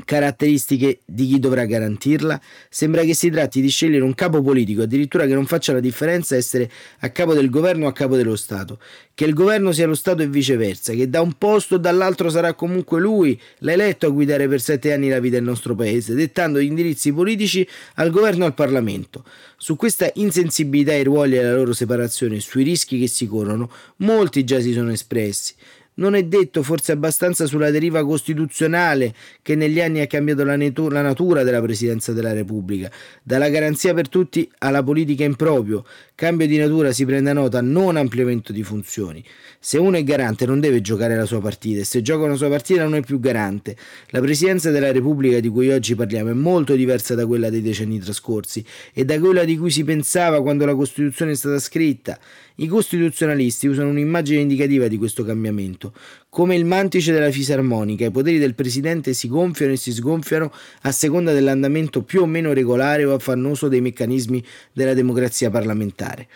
caratteristiche 0.05 1.01
di 1.05 1.27
chi 1.27 1.39
dovrà 1.39 1.65
garantirla, 1.65 2.41
sembra 2.69 3.03
che 3.03 3.15
si 3.15 3.31
tratti 3.31 3.61
di 3.61 3.69
scegliere 3.69 4.05
un 4.05 4.15
capo 4.15 4.43
politico, 4.43 4.83
addirittura 4.83 5.27
che 5.27 5.35
non 5.35 5.47
faccia 5.47 5.73
la 5.73 5.81
differenza 5.81 6.37
essere 6.37 6.71
a 7.01 7.11
capo 7.11 7.35
del 7.35 7.51
governo 7.51 7.87
o 7.87 7.89
a 7.89 7.93
capo 7.93 8.17
dello 8.17 8.37
Stato, 8.37 8.79
che 9.15 9.25
il 9.25 9.35
governo 9.35 9.73
sia 9.73 9.87
lo 9.87 9.95
Stato 9.95 10.23
e 10.23 10.29
viceversa, 10.29 10.93
che 10.93 11.09
da 11.09 11.21
un 11.21 11.33
posto 11.35 11.75
o 11.75 11.79
dall'altro 11.79 12.29
sarà 12.31 12.55
comunque 12.55 13.01
lui 13.01 13.39
l'eletto 13.59 14.07
a 14.07 14.11
guidare 14.11 14.49
per 14.49 14.61
sette 14.61 14.93
anni 14.93 15.09
la 15.09 15.21
vita 15.21 15.37
del 15.37 15.45
nostro 15.45 15.75
paese, 15.75 16.15
dettando 16.15 16.61
gli 16.61 16.67
indirizzi 16.67 17.13
politici 17.13 17.67
al 17.95 18.11
governo 18.11 18.45
e 18.45 18.47
al 18.47 18.55
Parlamento. 18.55 19.25
Su 19.57 19.77
questa 19.77 20.11
insensibilità 20.15 20.93
ai 20.93 21.05
ruoli 21.05 21.37
e 21.37 21.39
alla 21.39 21.55
loro 21.55 21.73
separazione, 21.73 22.41
sui 22.41 22.65
rischi 22.65 22.99
che 22.99 23.07
si 23.07 23.27
corrono, 23.27 23.71
molti 23.99 24.45
già 24.45 24.61
si 24.61 24.73
sono 24.73 24.91
espressi. 24.91 25.55
Non 25.95 26.15
è 26.15 26.25
detto 26.25 26.63
forse 26.63 26.93
abbastanza 26.93 27.45
sulla 27.45 27.71
deriva 27.71 28.03
costituzionale 28.03 29.15
che 29.43 29.55
negli 29.55 29.79
anni 29.79 30.01
ha 30.01 30.07
cambiato 30.07 30.43
la, 30.43 30.57
netu- 30.57 30.91
la, 30.91 31.03
natura 31.03 31.43
della 31.43 31.61
Presidenza 31.61 32.15
della 32.15 32.33
Repubblica, 32.33 32.91
dalla 33.23 33.51
garanzia 33.51 33.93
per 33.93 34.09
tutti 34.09 34.51
alla 34.59 34.83
politica 34.83 35.25
in 35.25 35.37
proprio. 35.37 35.85
Cambio 36.15 36.47
di 36.47 36.57
natura 36.57 36.93
si 36.93 37.05
prenda 37.05 37.35
nota, 37.35 37.61
non 37.61 37.97
ampliamento 37.97 38.53
di 38.53 38.63
funzioni. 38.63 39.23
Se 39.59 39.77
uno 39.77 39.99
è 39.99 40.03
garante 40.03 40.47
non 40.47 40.61
deve 40.61 40.81
giocare 40.81 41.15
la 41.15 41.27
sua 41.27 41.43
partita 41.43 41.81
e 41.81 41.85
se 41.85 42.01
gioca 42.01 42.25
una 42.25 42.37
sua 42.37 42.49
partita 42.49 42.85
non 42.85 42.95
è 42.95 43.03
più 43.03 43.21
garante. 43.21 43.77
La 44.09 44.21
Presidenza 44.21 44.71
della 44.71 44.93
Repubblica 44.93 45.41
di 45.41 45.49
cui 45.49 45.69
oggi 45.71 45.95
parliamo 45.95 46.31
è 46.31 46.35
molto 46.35 46.75
diversa 46.75 47.15
da 47.15 47.27
quella 47.27 47.51
dei 47.51 47.61
decenni 47.61 47.99
trascorsi 47.99 48.65
e 48.95 49.05
da 49.05 49.19
quella 49.19 49.45
di 49.45 49.59
cui 49.59 49.71
si 49.71 49.85
pensava 49.85 50.41
quando 50.41 50.65
la 50.65 50.75
Costituzione 50.75 51.33
è 51.33 51.37
stata 51.37 51.59
scritta. 51.59 52.19
I 52.57 52.67
costituzionalisti 52.67 53.67
usano 53.67 53.91
un'immagine 53.91 54.41
indicativa 54.41 54.89
di 54.89 54.99
questo 54.99 55.25
cambiamento. 55.25 55.93
Come 56.29 56.55
il 56.57 56.65
mantice 56.65 57.13
della 57.13 57.31
fisarmonica, 57.31 58.07
i 58.07 58.11
poteri 58.11 58.39
del 58.39 58.55
presidente 58.55 59.15
si 59.15 59.29
gonfiano 59.29 59.73
e 59.73 59.77
si 59.77 59.93
sgonfiano 59.93 60.53
a 60.83 60.93
seconda 60.93 61.33
dell'andamento 61.33 62.03
più 62.03 62.23
o 62.23 62.27
meno 62.27 62.53
regolare 62.53 63.05
o 63.05 63.15
affannoso 63.15 63.69
dei 63.69 63.81
meccanismi 63.81 64.45
della 64.73 64.95
democrazia 64.95 65.51
parlamentare. 65.51 66.29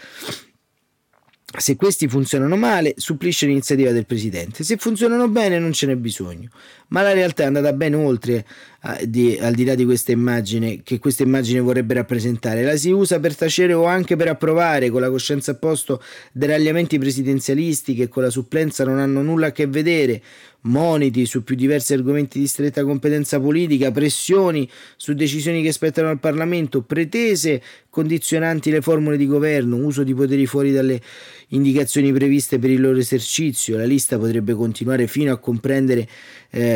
Se 1.59 1.77
questi 1.77 2.07
funzionano 2.09 2.57
male, 2.57 2.95
supplisce 2.97 3.47
l'iniziativa 3.47 3.91
del 3.93 4.05
presidente. 4.05 4.63
Se 4.63 4.77
funzionano 4.77 5.29
bene, 5.29 5.59
non 5.59 5.73
ce 5.73 5.87
n'è 5.87 5.97
bisogno. 5.97 6.51
Ma 6.89 7.03
la 7.03 7.13
realtà 7.13 7.43
è 7.43 7.47
andata 7.47 7.73
ben 7.73 7.95
oltre 7.95 8.45
eh, 8.83 9.09
di, 9.09 9.37
al 9.41 9.55
di 9.55 9.65
là 9.65 9.75
di 9.75 9.85
questa 9.85 10.13
immagine 10.13 10.83
che 10.83 10.99
questa 10.99 11.25
immagine 11.25 11.61
vorrebbe 11.61 11.95
rappresentare. 11.95 12.63
La 12.63 12.77
si 12.77 12.91
usa 12.91 13.19
per 13.19 13.35
tacere 13.35 13.73
o 13.73 13.85
anche 13.85 14.15
per 14.15 14.29
approvare, 14.29 14.91
con 14.91 15.01
la 15.01 15.11
coscienza 15.11 15.53
a 15.53 15.55
posto, 15.57 16.01
deragliamenti 16.33 16.99
presidenzialisti 16.99 17.95
che 17.95 18.09
con 18.09 18.23
la 18.23 18.31
supplenza 18.31 18.85
non 18.85 18.99
hanno 18.99 19.23
nulla 19.23 19.49
a 19.49 19.53
che 19.53 19.67
vedere, 19.67 20.23
moniti 20.67 21.27
su 21.27 21.43
più 21.43 21.57
diversi 21.57 21.93
argomenti 21.93 22.39
di 22.39 22.47
stretta 22.47 22.85
competenza 22.85 23.41
politica, 23.41 23.91
pressioni 23.91 24.69
su 24.97 25.15
decisioni 25.15 25.63
che 25.63 25.73
spettano 25.73 26.09
al 26.09 26.21
Parlamento, 26.21 26.83
pretese 26.83 27.63
condizionanti 27.91 28.71
le 28.71 28.81
formule 28.81 29.17
di 29.17 29.27
governo, 29.27 29.77
uso 29.77 30.03
di 30.03 30.15
poteri 30.15 30.47
fuori 30.47 30.73
dalle 30.73 31.01
indicazioni 31.49 32.13
previste 32.13 32.59
per 32.59 32.71
il 32.71 32.81
loro 32.81 32.99
esercizio. 32.99 33.77
La 33.77 33.85
lista 33.85 34.19
potrebbe 34.19 34.55
continuare 34.55 35.07
fino 35.07 35.33
a 35.33 35.39
comprendere 35.39 36.07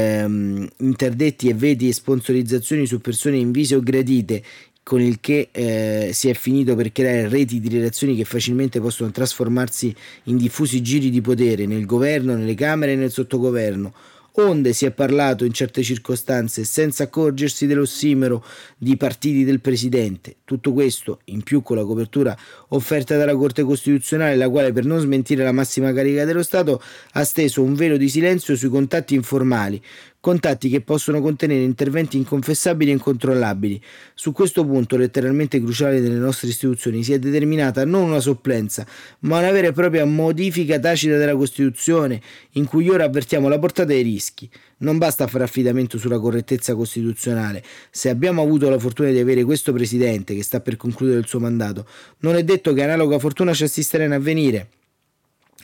ehm, 0.00 0.68
interdetti 0.78 1.48
e 1.48 1.54
veti 1.54 1.88
e 1.88 1.92
sponsorizzazioni 1.92 2.86
su 2.86 3.00
persone 3.00 3.36
invise 3.36 3.76
o 3.76 3.80
gradite, 3.80 4.42
con 4.82 5.00
il 5.00 5.20
che 5.20 5.48
eh, 5.52 6.10
si 6.12 6.28
è 6.28 6.34
finito 6.34 6.74
per 6.74 6.90
creare 6.90 7.28
reti 7.28 7.60
di 7.60 7.68
relazioni 7.68 8.16
che 8.16 8.24
facilmente 8.24 8.80
possono 8.80 9.10
trasformarsi 9.10 9.94
in 10.24 10.36
diffusi 10.36 10.82
giri 10.82 11.10
di 11.10 11.20
potere 11.20 11.66
nel 11.66 11.86
governo, 11.86 12.34
nelle 12.34 12.54
Camere 12.54 12.92
e 12.92 12.96
nel 12.96 13.10
sottogoverno 13.10 13.92
onde 14.40 14.72
si 14.72 14.86
è 14.86 14.90
parlato 14.90 15.44
in 15.44 15.52
certe 15.52 15.82
circostanze 15.82 16.64
senza 16.64 17.04
accorgersi 17.04 17.66
dell'ossimero 17.66 18.44
di 18.76 18.96
partiti 18.96 19.44
del 19.44 19.60
presidente. 19.60 20.36
Tutto 20.44 20.72
questo, 20.72 21.20
in 21.26 21.42
più 21.42 21.62
con 21.62 21.76
la 21.76 21.84
copertura 21.84 22.36
offerta 22.68 23.16
dalla 23.16 23.36
Corte 23.36 23.62
Costituzionale, 23.62 24.36
la 24.36 24.48
quale 24.48 24.72
per 24.72 24.84
non 24.84 25.00
smentire 25.00 25.44
la 25.44 25.52
massima 25.52 25.92
carica 25.92 26.24
dello 26.24 26.42
Stato 26.42 26.82
ha 27.12 27.24
steso 27.24 27.62
un 27.62 27.74
velo 27.74 27.96
di 27.96 28.08
silenzio 28.08 28.56
sui 28.56 28.68
contatti 28.68 29.14
informali 29.14 29.80
contatti 30.20 30.68
che 30.68 30.82
possono 30.82 31.20
contenere 31.22 31.62
interventi 31.62 32.18
inconfessabili 32.18 32.90
e 32.90 32.94
incontrollabili. 32.94 33.80
Su 34.14 34.32
questo 34.32 34.64
punto, 34.66 34.96
letteralmente 34.96 35.60
cruciale 35.60 36.00
delle 36.00 36.16
nostre 36.16 36.48
istituzioni, 36.48 37.02
si 37.02 37.14
è 37.14 37.18
determinata 37.18 37.84
non 37.86 38.02
una 38.02 38.20
supplenza, 38.20 38.86
ma 39.20 39.38
una 39.38 39.50
vera 39.50 39.68
e 39.68 39.72
propria 39.72 40.04
modifica 40.04 40.78
tacita 40.78 41.16
della 41.16 41.34
Costituzione, 41.34 42.20
in 42.52 42.66
cui 42.66 42.88
ora 42.90 43.04
avvertiamo 43.04 43.48
la 43.48 43.58
portata 43.58 43.88
dei 43.88 44.02
rischi. 44.02 44.48
Non 44.78 44.98
basta 44.98 45.26
fare 45.26 45.44
affidamento 45.44 45.98
sulla 45.98 46.18
correttezza 46.18 46.74
costituzionale. 46.74 47.62
Se 47.90 48.08
abbiamo 48.10 48.42
avuto 48.42 48.68
la 48.68 48.78
fortuna 48.78 49.10
di 49.10 49.18
avere 49.18 49.44
questo 49.44 49.72
presidente 49.72 50.34
che 50.34 50.42
sta 50.42 50.60
per 50.60 50.76
concludere 50.76 51.18
il 51.18 51.26
suo 51.26 51.40
mandato, 51.40 51.86
non 52.18 52.36
è 52.36 52.44
detto 52.44 52.72
che 52.74 52.82
analoga 52.82 53.18
fortuna 53.18 53.54
ci 53.54 53.64
assisterà 53.64 54.04
in 54.04 54.12
avvenire. 54.12 54.68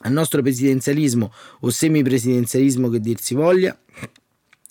Al 0.00 0.12
nostro 0.12 0.42
presidenzialismo 0.42 1.32
o 1.60 1.70
semipresidenzialismo 1.70 2.90
che 2.90 3.00
dir 3.00 3.18
si 3.18 3.34
voglia, 3.34 3.76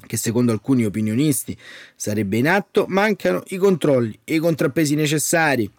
che 0.05 0.17
secondo 0.17 0.51
alcuni 0.51 0.85
opinionisti 0.85 1.57
sarebbe 1.95 2.37
in 2.37 2.47
atto, 2.47 2.85
mancano 2.87 3.43
i 3.47 3.57
controlli 3.57 4.17
e 4.23 4.35
i 4.35 4.39
contrappesi 4.39 4.95
necessari 4.95 5.69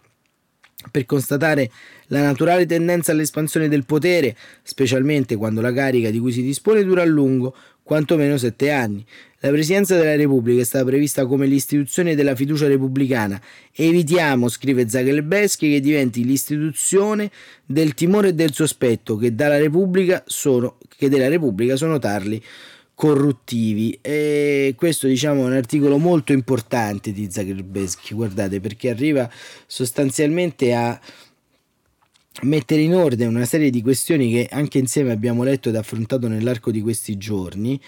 per 0.91 1.05
constatare 1.05 1.71
la 2.07 2.21
naturale 2.21 2.65
tendenza 2.65 3.11
all'espansione 3.11 3.67
del 3.67 3.85
potere, 3.85 4.35
specialmente 4.63 5.35
quando 5.35 5.61
la 5.61 5.73
carica 5.73 6.09
di 6.09 6.19
cui 6.19 6.31
si 6.31 6.41
dispone 6.41 6.83
dura 6.83 7.01
a 7.01 7.05
lungo, 7.05 7.55
quantomeno 7.83 8.37
sette 8.37 8.69
anni. 8.69 9.03
La 9.39 9.49
Presidenza 9.49 9.95
della 9.95 10.15
Repubblica 10.15 10.61
è 10.61 10.65
stata 10.65 10.83
prevista 10.85 11.25
come 11.25 11.45
l'istituzione 11.45 12.15
della 12.15 12.35
fiducia 12.35 12.67
repubblicana. 12.67 13.39
Evitiamo, 13.71 14.49
scrive 14.49 14.89
Zagrebeschi, 14.89 15.69
che 15.69 15.79
diventi 15.79 16.25
l'istituzione 16.25 17.29
del 17.65 17.93
timore 17.93 18.29
e 18.29 18.33
del 18.33 18.53
sospetto 18.53 19.15
che, 19.15 19.33
Repubblica 19.35 20.23
sono, 20.25 20.77
che 20.97 21.07
della 21.07 21.27
Repubblica 21.27 21.75
sono 21.75 21.99
tarli 21.99 22.41
corruttivi 22.97 23.95
e 24.01 24.73
questo 24.75 25.05
diciamo 25.05 25.43
è 25.43 25.45
un 25.45 25.53
articolo 25.53 25.99
molto 25.99 26.31
importante 26.31 27.11
di 27.11 27.29
Zagrebeschi 27.29 28.15
guardate 28.15 28.59
perché 28.59 28.89
arriva 28.89 29.29
sostanzialmente 29.67 30.73
a 30.73 30.99
mettere 32.41 32.81
in 32.81 32.95
ordine 32.95 33.29
una 33.29 33.45
serie 33.45 33.69
di 33.69 33.83
questioni 33.83 34.31
che 34.31 34.47
anche 34.49 34.79
insieme 34.79 35.11
abbiamo 35.11 35.43
letto 35.43 35.69
ed 35.69 35.75
affrontato 35.75 36.27
nell'arco 36.27 36.71
di 36.71 36.81
questi 36.81 37.17
giorni. 37.17 37.79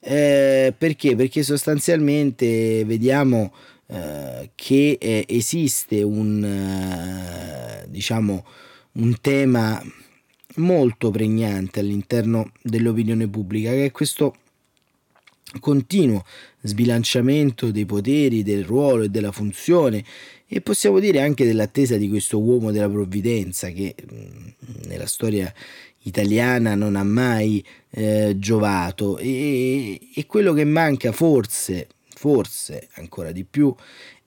Eh, 0.00 0.74
perché? 0.76 1.14
Perché 1.14 1.44
sostanzialmente 1.44 2.84
vediamo 2.84 3.52
eh, 3.86 4.50
che 4.56 4.98
eh, 5.00 5.24
esiste 5.28 6.02
un, 6.02 6.42
eh, 6.44 7.86
diciamo, 7.88 8.44
un 8.94 9.16
tema 9.20 9.80
molto 10.56 11.10
pregnante 11.12 11.78
all'interno 11.78 12.50
dell'opinione 12.62 13.28
pubblica, 13.28 13.70
che 13.70 13.86
è 13.86 13.90
questo 13.92 14.34
continuo 15.58 16.24
sbilanciamento 16.62 17.70
dei 17.70 17.86
poteri, 17.86 18.42
del 18.42 18.64
ruolo 18.64 19.04
e 19.04 19.08
della 19.08 19.32
funzione 19.32 20.04
e 20.48 20.60
possiamo 20.60 21.00
dire 21.00 21.20
anche 21.20 21.44
dell'attesa 21.44 21.96
di 21.96 22.08
questo 22.08 22.38
uomo 22.38 22.70
della 22.70 22.88
provvidenza 22.88 23.68
che 23.70 23.94
mm, 24.12 24.48
nella 24.86 25.06
storia 25.06 25.52
italiana 26.02 26.74
non 26.74 26.96
ha 26.96 27.02
mai 27.02 27.64
eh, 27.90 28.36
giovato. 28.38 29.18
E, 29.18 30.00
e, 30.14 30.26
quello 30.26 30.52
che 30.52 30.64
manca 30.64 31.12
forse, 31.12 31.88
forse 32.14 32.88
ancora 32.94 33.32
di 33.32 33.44
più 33.44 33.74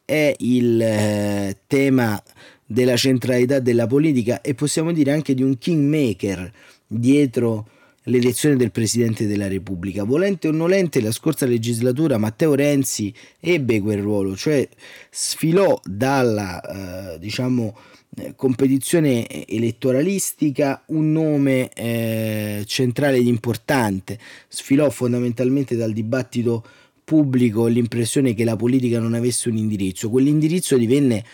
è 0.03 0.33
il 0.39 0.81
eh, 0.81 1.57
tema 1.67 2.21
della 2.65 2.97
centralità 2.97 3.59
della 3.59 3.87
politica 3.87 4.41
e 4.41 4.53
possiamo 4.53 4.91
dire 4.91 5.11
anche 5.11 5.33
di 5.33 5.41
un 5.41 5.57
kingmaker 5.57 6.51
dietro 6.85 7.67
l'elezione 8.03 8.55
del 8.55 8.71
Presidente 8.71 9.27
della 9.27 9.47
Repubblica. 9.47 10.03
Volente 10.03 10.47
o 10.47 10.51
nolente, 10.51 11.01
la 11.01 11.11
scorsa 11.11 11.45
legislatura 11.45 12.17
Matteo 12.17 12.55
Renzi 12.55 13.13
ebbe 13.39 13.81
quel 13.81 14.01
ruolo, 14.01 14.35
cioè 14.35 14.67
sfilò 15.09 15.79
dalla 15.83 17.13
eh, 17.15 17.19
diciamo, 17.19 17.77
eh, 18.17 18.33
competizione 18.35 19.45
elettoralistica 19.47 20.83
un 20.87 21.11
nome 21.11 21.69
eh, 21.73 22.63
centrale 22.65 23.17
ed 23.17 23.27
importante, 23.27 24.17
sfilò 24.47 24.89
fondamentalmente 24.89 25.75
dal 25.75 25.93
dibattito 25.93 26.65
pubblico 27.03 27.65
l'impressione 27.65 28.35
che 28.35 28.43
la 28.43 28.55
politica 28.55 28.99
non 28.99 29.15
avesse 29.15 29.49
un 29.49 29.57
indirizzo. 29.57 30.09
Quell'indirizzo 30.09 30.77
divenne 30.77 31.25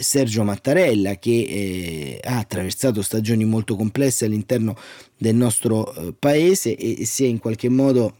Sergio 0.00 0.44
Mattarella 0.44 1.16
che 1.16 1.30
eh, 1.30 2.20
ha 2.22 2.38
attraversato 2.38 3.02
stagioni 3.02 3.44
molto 3.44 3.74
complesse 3.74 4.24
all'interno 4.24 4.76
del 5.16 5.34
nostro 5.34 5.92
eh, 5.92 6.14
paese 6.16 6.76
e, 6.76 7.00
e 7.00 7.04
si 7.04 7.24
è 7.24 7.26
in 7.26 7.38
qualche 7.38 7.68
modo 7.68 8.16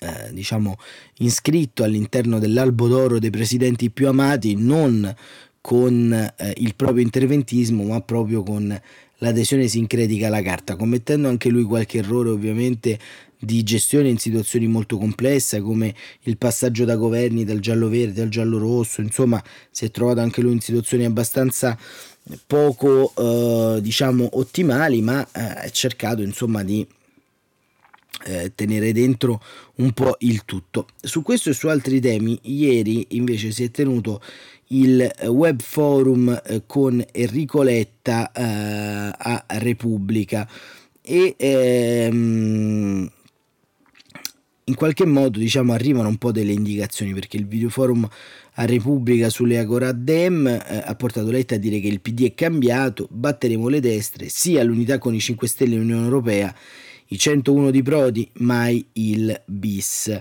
eh, 0.00 0.32
diciamo 0.32 0.76
iscritto 1.18 1.84
all'interno 1.84 2.40
dell'albo 2.40 2.88
d'oro 2.88 3.20
dei 3.20 3.30
presidenti 3.30 3.90
più 3.90 4.08
amati 4.08 4.56
non 4.56 5.14
con 5.60 6.12
eh, 6.12 6.52
il 6.56 6.74
proprio 6.74 7.04
interventismo 7.04 7.84
ma 7.84 8.00
proprio 8.00 8.42
con 8.42 8.78
l'adesione 9.18 9.68
sincretica 9.68 10.26
alla 10.26 10.42
carta 10.42 10.76
commettendo 10.76 11.28
anche 11.28 11.48
lui 11.50 11.62
qualche 11.62 11.98
errore 11.98 12.30
ovviamente 12.30 12.98
di 13.38 13.62
gestione 13.62 14.08
in 14.08 14.18
situazioni 14.18 14.66
molto 14.66 14.96
complesse 14.98 15.60
come 15.60 15.94
il 16.22 16.36
passaggio 16.36 16.84
da 16.84 16.96
governi 16.96 17.44
dal 17.44 17.60
giallo 17.60 17.88
verde 17.88 18.22
al 18.22 18.28
giallo 18.28 18.58
rosso, 18.58 19.00
insomma 19.00 19.42
si 19.70 19.84
è 19.84 19.90
trovato 19.90 20.20
anche 20.20 20.40
lui 20.40 20.52
in 20.52 20.60
situazioni 20.60 21.04
abbastanza 21.04 21.78
poco 22.46 23.12
eh, 23.16 23.80
diciamo 23.80 24.28
ottimali 24.32 25.00
ma 25.00 25.22
eh, 25.22 25.40
ha 25.40 25.68
cercato 25.70 26.22
insomma 26.22 26.64
di 26.64 26.86
eh, 28.24 28.52
tenere 28.54 28.92
dentro 28.92 29.42
un 29.76 29.92
po' 29.92 30.16
il 30.20 30.44
tutto. 30.44 30.88
Su 31.00 31.22
questo 31.22 31.50
e 31.50 31.54
su 31.54 31.68
altri 31.68 32.00
temi 32.00 32.38
ieri 32.42 33.06
invece 33.10 33.50
si 33.52 33.64
è 33.64 33.70
tenuto 33.70 34.20
il 34.68 35.08
web 35.26 35.60
forum 35.60 36.40
eh, 36.44 36.62
con 36.66 37.04
Enrico 37.12 37.62
Letta 37.62 38.32
eh, 38.32 38.42
a 38.42 39.44
Repubblica 39.46 40.48
e 41.02 41.34
ehm, 41.38 43.08
in 44.68 44.74
qualche 44.74 45.06
modo 45.06 45.38
diciamo 45.38 45.72
arrivano 45.72 46.08
un 46.08 46.16
po' 46.16 46.32
delle 46.32 46.50
indicazioni 46.50 47.14
perché 47.14 47.36
il 47.36 47.46
video 47.46 47.68
forum 47.68 48.08
a 48.54 48.64
Repubblica 48.64 49.28
sulle 49.28 49.58
Agora 49.58 49.92
Dem 49.92 50.44
eh, 50.48 50.82
ha 50.84 50.94
portato 50.96 51.30
Letta 51.30 51.54
a 51.54 51.58
dire 51.58 51.78
che 51.78 51.86
il 51.86 52.00
PD 52.00 52.24
è 52.24 52.34
cambiato, 52.34 53.06
batteremo 53.08 53.68
le 53.68 53.78
destre, 53.78 54.28
sia 54.28 54.64
l'unità 54.64 54.98
con 54.98 55.14
i 55.14 55.20
5 55.20 55.46
Stelle 55.46 55.74
in 55.74 55.82
Unione 55.82 56.02
Europea, 56.02 56.52
i 57.08 57.18
101 57.18 57.70
di 57.70 57.82
Prodi, 57.82 58.28
mai 58.38 58.84
il 58.94 59.40
bis 59.46 60.20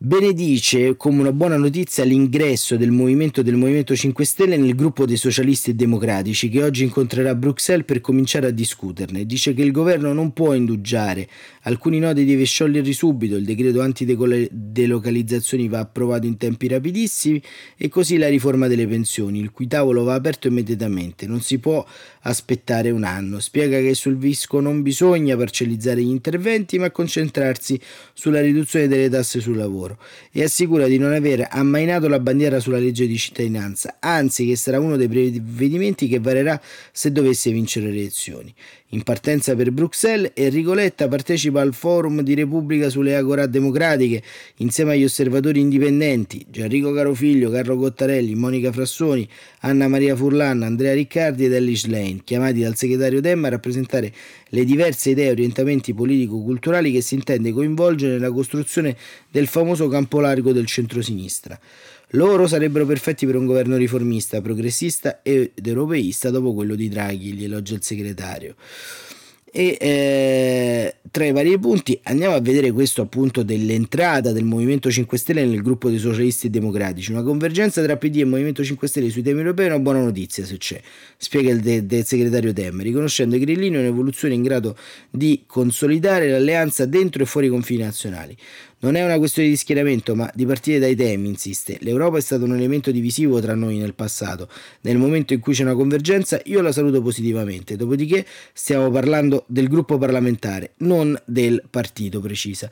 benedice 0.00 0.96
come 0.96 1.18
una 1.18 1.32
buona 1.32 1.56
notizia 1.56 2.04
l'ingresso 2.04 2.76
del 2.76 2.92
movimento 2.92 3.42
del 3.42 3.56
Movimento 3.56 3.96
5 3.96 4.24
Stelle 4.24 4.56
nel 4.56 4.76
gruppo 4.76 5.04
dei 5.04 5.16
socialisti 5.16 5.70
e 5.70 5.74
democratici 5.74 6.48
che 6.48 6.62
oggi 6.62 6.84
incontrerà 6.84 7.34
Bruxelles 7.34 7.84
per 7.84 8.00
cominciare 8.00 8.46
a 8.46 8.50
discuterne. 8.52 9.26
Dice 9.26 9.54
che 9.54 9.62
il 9.62 9.72
governo 9.72 10.12
non 10.12 10.32
può 10.32 10.54
indugiare, 10.54 11.28
alcuni 11.62 11.98
nodi 11.98 12.24
deve 12.24 12.44
scioglierli 12.44 12.92
subito, 12.92 13.34
il 13.34 13.44
decreto 13.44 13.80
antidelocalizzazioni 13.80 15.66
va 15.66 15.80
approvato 15.80 16.26
in 16.26 16.36
tempi 16.36 16.68
rapidissimi 16.68 17.42
e 17.76 17.88
così 17.88 18.18
la 18.18 18.28
riforma 18.28 18.68
delle 18.68 18.86
pensioni, 18.86 19.40
il 19.40 19.50
cui 19.50 19.66
tavolo 19.66 20.04
va 20.04 20.14
aperto 20.14 20.46
immediatamente, 20.46 21.26
non 21.26 21.40
si 21.40 21.58
può 21.58 21.84
aspettare 22.22 22.90
un 22.90 23.02
anno. 23.02 23.40
Spiega 23.40 23.80
che 23.80 23.94
sul 23.94 24.16
fisco 24.20 24.60
non 24.60 24.82
bisogna 24.82 25.36
parcellizzare 25.36 26.02
gli 26.02 26.08
interventi 26.08 26.78
ma 26.78 26.92
concentrarsi 26.92 27.80
sulla 28.12 28.40
riduzione 28.40 28.86
delle 28.86 29.08
tasse 29.08 29.40
sul 29.40 29.56
lavoro 29.56 29.87
lavoro 29.88 29.98
e 30.30 30.42
assicura 30.42 30.86
di 30.86 30.98
non 30.98 31.12
aver 31.12 31.46
ammainato 31.50 32.08
la 32.08 32.20
bandiera 32.20 32.60
sulla 32.60 32.78
legge 32.78 33.06
di 33.06 33.16
cittadinanza, 33.16 33.96
anzi 34.00 34.46
che 34.46 34.56
sarà 34.56 34.78
uno 34.78 34.96
dei 34.96 35.08
provvedimenti 35.08 36.06
che 36.08 36.18
varerà 36.18 36.60
se 36.92 37.10
dovesse 37.10 37.50
vincere 37.50 37.86
le 37.86 37.98
elezioni. 37.98 38.54
In 38.92 39.02
partenza 39.02 39.54
per 39.54 39.70
Bruxelles, 39.70 40.30
Enrico 40.34 40.72
Letta 40.72 41.08
partecipa 41.08 41.60
al 41.60 41.74
forum 41.74 42.22
di 42.22 42.34
Repubblica 42.34 42.88
sulle 42.88 43.16
Agorà 43.16 43.44
Democratiche 43.46 44.22
insieme 44.56 44.94
agli 44.94 45.04
osservatori 45.04 45.60
indipendenti 45.60 46.46
Gianrico 46.48 46.92
Carofiglio, 46.92 47.50
Carlo 47.50 47.76
Cottarelli, 47.76 48.34
Monica 48.34 48.72
Frassoni, 48.72 49.28
Anna 49.60 49.88
Maria 49.88 50.16
Furlan, 50.16 50.62
Andrea 50.62 50.94
Riccardi 50.94 51.44
ed 51.44 51.52
Ellis 51.52 51.84
Lane, 51.84 52.20
chiamati 52.24 52.60
dal 52.60 52.76
segretario 52.76 53.20
Demma 53.20 53.48
a 53.48 53.50
rappresentare 53.50 54.10
le 54.50 54.64
diverse 54.64 55.10
idee 55.10 55.28
e 55.28 55.30
orientamenti 55.30 55.94
politico-culturali 55.94 56.92
che 56.92 57.00
si 57.00 57.14
intende 57.14 57.52
coinvolgere 57.52 58.12
nella 58.12 58.32
costruzione 58.32 58.96
del 59.30 59.46
famoso 59.46 59.88
campo 59.88 60.20
largo 60.20 60.52
del 60.52 60.66
centrosinistra. 60.66 61.58
Loro 62.12 62.46
sarebbero 62.46 62.86
perfetti 62.86 63.26
per 63.26 63.36
un 63.36 63.44
governo 63.44 63.76
riformista, 63.76 64.40
progressista 64.40 65.20
ed 65.22 65.52
europeista 65.62 66.30
dopo 66.30 66.54
quello 66.54 66.74
di 66.74 66.88
Draghi, 66.88 67.34
gli 67.34 67.44
elogia 67.44 67.74
il 67.74 67.82
segretario. 67.82 68.54
E 69.50 69.76
eh, 69.80 70.94
tra 71.10 71.24
i 71.24 71.32
vari 71.32 71.58
punti 71.58 71.98
andiamo 72.04 72.34
a 72.34 72.40
vedere 72.40 72.70
questo 72.70 73.02
appunto 73.02 73.42
dell'entrata 73.42 74.32
del 74.32 74.44
Movimento 74.44 74.90
5 74.90 75.16
Stelle 75.16 75.44
nel 75.44 75.62
gruppo 75.62 75.88
dei 75.88 75.98
socialisti 75.98 76.48
e 76.48 76.50
democratici. 76.50 77.12
Una 77.12 77.22
convergenza 77.22 77.82
tra 77.82 77.96
PD 77.96 78.18
e 78.18 78.24
Movimento 78.24 78.62
5 78.62 78.86
Stelle 78.86 79.10
sui 79.10 79.22
temi 79.22 79.40
europei 79.40 79.66
è 79.66 79.68
una 79.70 79.78
buona 79.78 80.02
notizia 80.02 80.44
se 80.44 80.58
c'è, 80.58 80.80
spiega 81.16 81.50
il 81.50 81.60
de- 81.60 81.86
del 81.86 82.04
segretario 82.04 82.52
Tem, 82.52 82.80
riconoscendo 82.82 83.36
i 83.36 83.38
grillini 83.38 83.76
un'evoluzione 83.76 84.34
in 84.34 84.42
grado 84.42 84.76
di 85.10 85.44
consolidare 85.46 86.28
l'alleanza 86.28 86.84
dentro 86.84 87.22
e 87.22 87.26
fuori 87.26 87.46
i 87.46 87.50
confini 87.50 87.82
nazionali. 87.82 88.36
Non 88.80 88.94
è 88.94 89.04
una 89.04 89.18
questione 89.18 89.48
di 89.48 89.56
schieramento, 89.56 90.14
ma 90.14 90.30
di 90.32 90.46
partire 90.46 90.78
dai 90.78 90.94
temi, 90.94 91.28
insiste. 91.28 91.78
L'Europa 91.80 92.18
è 92.18 92.20
stato 92.20 92.44
un 92.44 92.54
elemento 92.54 92.92
divisivo 92.92 93.40
tra 93.40 93.54
noi 93.54 93.76
nel 93.76 93.94
passato. 93.94 94.48
Nel 94.82 94.98
momento 94.98 95.32
in 95.32 95.40
cui 95.40 95.52
c'è 95.52 95.64
una 95.64 95.74
convergenza, 95.74 96.40
io 96.44 96.60
la 96.60 96.70
saluto 96.70 97.02
positivamente. 97.02 97.74
Dopodiché 97.74 98.24
stiamo 98.52 98.88
parlando 98.90 99.44
del 99.48 99.66
gruppo 99.66 99.98
parlamentare, 99.98 100.74
non 100.78 101.20
del 101.24 101.64
partito, 101.68 102.20
precisa. 102.20 102.70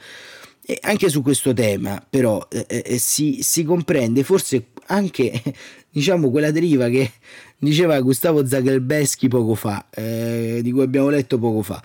E 0.64 0.78
anche 0.82 1.08
su 1.08 1.22
questo 1.22 1.52
tema, 1.52 2.04
però, 2.08 2.46
eh, 2.50 2.64
eh, 2.68 2.82
eh 2.86 2.98
si, 2.98 3.38
si 3.42 3.64
comprende 3.64 4.22
forse 4.22 4.66
anche 4.86 5.42
diciamo 5.90 6.30
quella 6.30 6.50
deriva 6.50 6.88
che 6.88 7.10
diceva 7.58 7.98
Gustavo 8.00 8.46
Zagelbeschi 8.46 9.28
poco 9.28 9.54
fa, 9.54 9.86
eh, 9.90 10.60
di 10.62 10.70
cui 10.70 10.82
abbiamo 10.82 11.08
letto 11.08 11.38
poco 11.38 11.62
fa. 11.62 11.82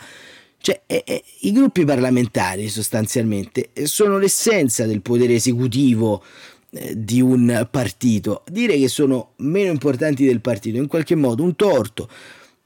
Cioè, 0.61 0.81
eh, 0.85 1.03
eh, 1.07 1.23
i 1.39 1.51
gruppi 1.51 1.85
parlamentari 1.85 2.69
sostanzialmente 2.69 3.69
eh, 3.73 3.87
sono 3.87 4.19
l'essenza 4.19 4.85
del 4.85 5.01
potere 5.01 5.33
esecutivo 5.33 6.23
eh, 6.69 6.93
di 6.95 7.19
un 7.19 7.67
partito. 7.69 8.43
Dire 8.47 8.77
che 8.77 8.87
sono 8.87 9.31
meno 9.37 9.71
importanti 9.71 10.23
del 10.23 10.39
partito 10.39 10.77
è 10.77 10.81
in 10.81 10.87
qualche 10.87 11.15
modo 11.15 11.41
un 11.41 11.55
torto, 11.55 12.07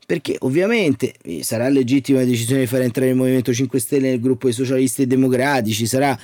perché 0.06 0.36
ovviamente 0.40 1.14
eh, 1.24 1.42
sarà 1.42 1.70
legittima 1.70 2.20
la 2.20 2.26
decisione 2.26 2.62
di 2.62 2.68
far 2.68 2.82
entrare 2.82 3.12
il 3.12 3.16
Movimento 3.16 3.54
5 3.54 3.80
Stelle 3.80 4.10
nel 4.10 4.20
gruppo 4.20 4.48
dei 4.48 4.56
socialisti 4.56 5.04
e 5.04 5.08
democratici, 5.08 5.88
sarà 5.88 6.20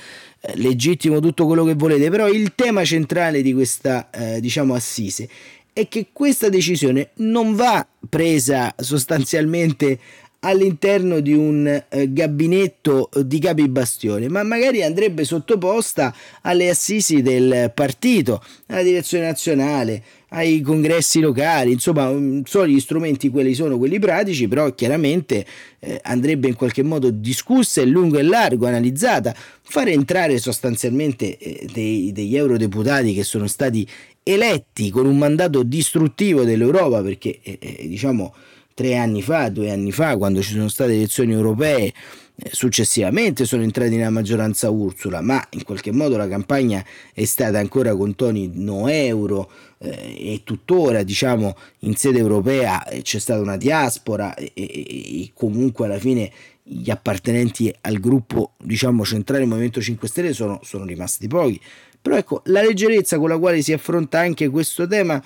legittimo 0.54 1.20
tutto 1.20 1.46
quello 1.46 1.64
che 1.64 1.74
volete, 1.74 2.10
però 2.10 2.28
il 2.28 2.52
tema 2.54 2.84
centrale 2.84 3.40
di 3.42 3.54
questa, 3.54 4.10
diciamo, 4.40 4.74
assise 4.74 5.28
è 5.72 5.88
che 5.88 6.08
questa 6.12 6.48
decisione 6.48 7.10
non 7.16 7.54
va 7.54 7.86
presa 8.08 8.74
sostanzialmente 8.76 9.98
all'interno 10.44 11.20
di 11.20 11.34
un 11.34 11.66
eh, 11.66 12.12
gabinetto 12.12 13.10
di 13.24 13.38
capi 13.38 13.68
bastione, 13.68 14.28
ma 14.28 14.42
magari 14.42 14.82
andrebbe 14.82 15.24
sottoposta 15.24 16.14
alle 16.42 16.68
assisi 16.68 17.22
del 17.22 17.70
partito, 17.74 18.42
alla 18.66 18.82
direzione 18.82 19.26
nazionale, 19.26 20.02
ai 20.30 20.60
congressi 20.60 21.20
locali, 21.20 21.72
insomma, 21.72 22.10
mm, 22.10 22.42
sono 22.44 22.66
gli 22.66 22.80
strumenti 22.80 23.28
quelli 23.28 23.54
sono 23.54 23.78
quelli 23.78 23.98
pratici, 23.98 24.48
però 24.48 24.74
chiaramente 24.74 25.46
eh, 25.78 26.00
andrebbe 26.02 26.48
in 26.48 26.54
qualche 26.54 26.82
modo 26.82 27.10
discussa 27.10 27.82
in 27.82 27.90
lungo 27.90 28.18
e 28.18 28.22
largo, 28.22 28.66
analizzata, 28.66 29.34
fare 29.62 29.92
entrare 29.92 30.38
sostanzialmente 30.38 31.38
eh, 31.38 31.66
dei, 31.72 32.10
degli 32.12 32.36
eurodeputati 32.36 33.14
che 33.14 33.22
sono 33.22 33.46
stati 33.46 33.86
eletti 34.24 34.90
con 34.90 35.06
un 35.06 35.18
mandato 35.18 35.62
distruttivo 35.62 36.42
dell'Europa, 36.42 37.00
perché 37.02 37.38
eh, 37.42 37.58
eh 37.60 37.86
diciamo 37.86 38.34
tre 38.74 38.96
anni 38.96 39.22
fa, 39.22 39.48
due 39.48 39.70
anni 39.70 39.92
fa, 39.92 40.16
quando 40.16 40.42
ci 40.42 40.52
sono 40.52 40.68
state 40.68 40.90
le 40.90 40.96
elezioni 40.96 41.32
europee, 41.32 41.92
eh, 42.34 42.50
successivamente 42.50 43.44
sono 43.44 43.62
entrati 43.62 43.94
nella 43.94 44.10
maggioranza 44.10 44.70
Ursula, 44.70 45.20
ma 45.20 45.44
in 45.50 45.64
qualche 45.64 45.92
modo 45.92 46.16
la 46.16 46.26
campagna 46.26 46.84
è 47.12 47.24
stata 47.24 47.58
ancora 47.58 47.94
con 47.94 48.14
toni 48.14 48.50
no 48.54 48.88
euro 48.88 49.50
eh, 49.78 50.32
e 50.32 50.40
tuttora 50.42 51.02
diciamo 51.02 51.54
in 51.80 51.94
sede 51.94 52.18
europea 52.18 52.84
eh, 52.84 53.02
c'è 53.02 53.18
stata 53.18 53.40
una 53.40 53.56
diaspora 53.56 54.34
e, 54.34 54.50
e, 54.54 54.64
e 54.64 55.30
comunque 55.34 55.84
alla 55.84 55.98
fine 55.98 56.32
gli 56.62 56.90
appartenenti 56.90 57.74
al 57.82 57.98
gruppo 57.98 58.52
diciamo 58.58 59.04
centrale 59.04 59.40
del 59.40 59.48
Movimento 59.48 59.80
5 59.80 60.08
Stelle 60.08 60.32
sono, 60.32 60.60
sono 60.62 60.84
rimasti 60.84 61.28
pochi. 61.28 61.60
Però 62.00 62.16
ecco, 62.16 62.42
la 62.46 62.62
leggerezza 62.62 63.18
con 63.18 63.28
la 63.28 63.38
quale 63.38 63.62
si 63.62 63.72
affronta 63.72 64.18
anche 64.18 64.48
questo 64.48 64.86
tema 64.86 65.22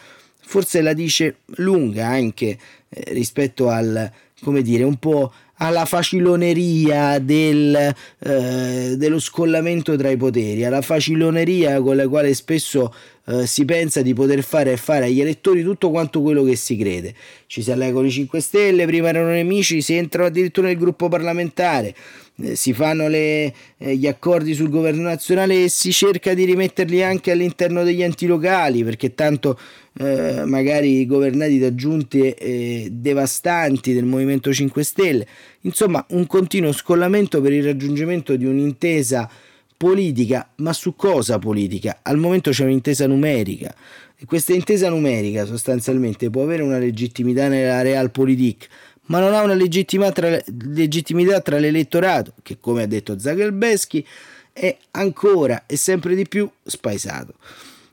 forse 0.46 0.80
la 0.80 0.92
dice 0.92 1.38
lunga 1.56 2.06
anche 2.06 2.56
eh, 2.88 3.12
rispetto 3.12 3.68
al, 3.68 4.10
come 4.40 4.62
dire, 4.62 4.84
un 4.84 4.96
po' 4.96 5.32
alla 5.56 5.84
faciloneria 5.84 7.18
del, 7.18 7.94
eh, 8.18 8.94
dello 8.96 9.18
scollamento 9.18 9.96
tra 9.96 10.08
i 10.08 10.16
poteri, 10.16 10.64
alla 10.64 10.82
faciloneria 10.82 11.80
con 11.80 11.96
la 11.96 12.06
quale 12.06 12.32
spesso 12.32 12.94
eh, 13.26 13.46
si 13.46 13.64
pensa 13.64 14.02
di 14.02 14.14
poter 14.14 14.42
fare 14.42 14.72
e 14.72 14.76
fare 14.76 15.06
agli 15.06 15.20
elettori 15.20 15.62
tutto 15.62 15.90
quanto 15.90 16.22
quello 16.22 16.44
che 16.44 16.56
si 16.56 16.76
crede. 16.76 17.14
Ci 17.46 17.62
si 17.62 17.70
allega 17.70 17.92
con 17.92 18.06
i 18.06 18.10
5 18.10 18.40
Stelle, 18.40 18.86
prima 18.86 19.08
erano 19.08 19.30
nemici, 19.30 19.82
si 19.82 19.94
entrano 19.94 20.28
addirittura 20.28 20.68
nel 20.68 20.76
gruppo 20.76 21.08
parlamentare 21.08 21.94
eh, 22.38 22.54
si 22.54 22.74
fanno 22.74 23.08
le, 23.08 23.52
eh, 23.78 23.96
gli 23.96 24.06
accordi 24.06 24.52
sul 24.52 24.68
governo 24.68 25.02
nazionale 25.02 25.64
e 25.64 25.68
si 25.70 25.90
cerca 25.90 26.34
di 26.34 26.44
rimetterli 26.44 27.02
anche 27.02 27.30
all'interno 27.30 27.82
degli 27.82 28.02
enti 28.02 28.26
locali 28.26 28.84
perché 28.84 29.14
tanto 29.14 29.58
eh, 29.98 30.42
magari 30.44 31.06
governati 31.06 31.58
da 31.58 31.74
giunte 31.74 32.88
devastanti 32.90 33.94
del 33.94 34.04
Movimento 34.04 34.52
5 34.52 34.84
Stelle 34.84 35.26
insomma 35.62 36.04
un 36.10 36.26
continuo 36.26 36.72
scollamento 36.72 37.40
per 37.40 37.52
il 37.52 37.64
raggiungimento 37.64 38.36
di 38.36 38.44
un'intesa 38.44 39.30
politica 39.76 40.50
ma 40.56 40.72
su 40.72 40.94
cosa 40.94 41.38
politica? 41.38 42.00
al 42.02 42.18
momento 42.18 42.50
c'è 42.50 42.64
un'intesa 42.64 43.06
numerica 43.06 43.74
e 44.16 44.24
questa 44.24 44.52
intesa 44.52 44.88
numerica 44.88 45.44
sostanzialmente 45.44 46.30
può 46.30 46.42
avere 46.42 46.62
una 46.62 46.78
legittimità 46.78 47.48
nella 47.48 47.82
realpolitik 47.82 48.68
ma 49.06 49.20
non 49.20 49.34
ha 49.34 49.42
una 49.42 50.10
tra, 50.10 50.40
legittimità 50.72 51.40
tra 51.40 51.58
l'elettorato, 51.58 52.34
che 52.42 52.58
come 52.58 52.82
ha 52.82 52.86
detto 52.86 53.18
Zagelbeschi 53.18 54.06
è 54.52 54.76
ancora 54.92 55.64
e 55.66 55.76
sempre 55.76 56.14
di 56.14 56.26
più 56.26 56.48
spaesato. 56.64 57.34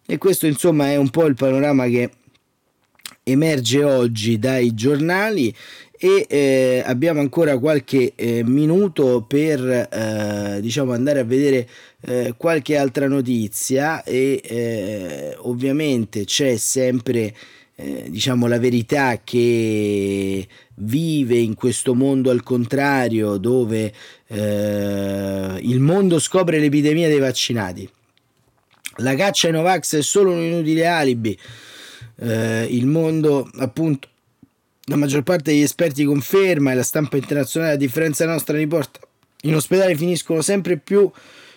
E 0.06 0.18
questo 0.18 0.48
insomma 0.48 0.90
è 0.90 0.96
un 0.96 1.10
po' 1.10 1.26
il 1.26 1.36
panorama 1.36 1.88
che 1.88 2.10
emerge 3.24 3.84
oggi 3.84 4.40
dai 4.40 4.74
giornali 4.74 5.54
e 6.04 6.26
eh, 6.28 6.84
abbiamo 6.86 7.22
ancora 7.22 7.58
qualche 7.58 8.12
eh, 8.16 8.44
minuto 8.44 9.24
per 9.26 9.62
eh, 9.62 10.58
diciamo 10.60 10.92
andare 10.92 11.22
a 11.22 11.24
vedere 11.24 11.66
eh, 12.02 12.34
qualche 12.36 12.76
altra 12.76 13.08
notizia 13.08 14.04
e 14.04 14.42
eh, 14.44 15.36
ovviamente 15.38 16.26
c'è 16.26 16.58
sempre 16.58 17.34
eh, 17.76 18.08
diciamo 18.10 18.48
la 18.48 18.60
verità 18.60 19.22
che 19.24 20.46
vive 20.74 21.38
in 21.38 21.54
questo 21.54 21.96
mondo 21.96 22.32
al 22.32 22.44
contrario 22.44 23.38
dove 23.38 23.94
il 24.28 25.80
mondo 25.80 26.20
scopre 26.20 26.60
l'epidemia 26.60 27.08
dei 27.08 27.20
vaccinati. 27.20 27.88
La 28.98 29.14
caccia 29.14 29.48
ai 29.48 29.54
Novax 29.54 29.98
è 29.98 30.02
solo 30.02 30.32
un 30.32 30.42
inutile 30.42 30.88
alibi. 30.88 31.38
Il 32.16 32.88
mondo, 32.88 33.48
appunto, 33.58 34.08
la 34.86 34.96
maggior 34.96 35.24
parte 35.24 35.52
degli 35.52 35.62
esperti 35.62 36.04
conferma 36.04 36.72
e 36.72 36.76
la 36.76 36.84
stampa 36.84 37.18
internazionale, 37.18 37.74
a 37.74 37.78
differenza 37.78 38.26
nostra, 38.26 38.58
riporta 38.58 39.00
in 39.44 39.56
ospedale 39.56 39.96
finiscono 39.96 40.42
sempre 40.42 40.78
più 40.78 41.10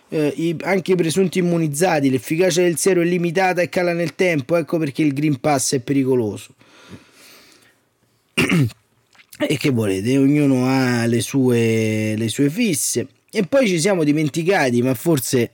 eh, 0.08 0.32
i, 0.36 0.56
anche 0.62 0.92
i 0.92 0.96
presunti 0.96 1.38
immunizzati. 1.38 2.10
L'efficacia 2.10 2.62
del 2.62 2.76
siero 2.76 3.00
è 3.00 3.04
limitata 3.04 3.60
e 3.62 3.68
cala 3.68 3.92
nel 3.92 4.14
tempo. 4.14 4.56
Ecco 4.56 4.78
perché 4.78 5.02
il 5.02 5.12
Green 5.12 5.40
Pass 5.40 5.74
è 5.74 5.80
pericoloso. 5.80 6.54
E 9.38 9.58
che 9.58 9.68
volete, 9.68 10.16
ognuno 10.16 10.66
ha 10.66 11.04
le 11.04 11.20
sue, 11.20 12.14
le 12.16 12.28
sue 12.30 12.48
fisse. 12.48 13.06
E 13.30 13.44
poi 13.44 13.68
ci 13.68 13.78
siamo 13.78 14.02
dimenticati, 14.02 14.80
ma 14.80 14.94
forse 14.94 15.52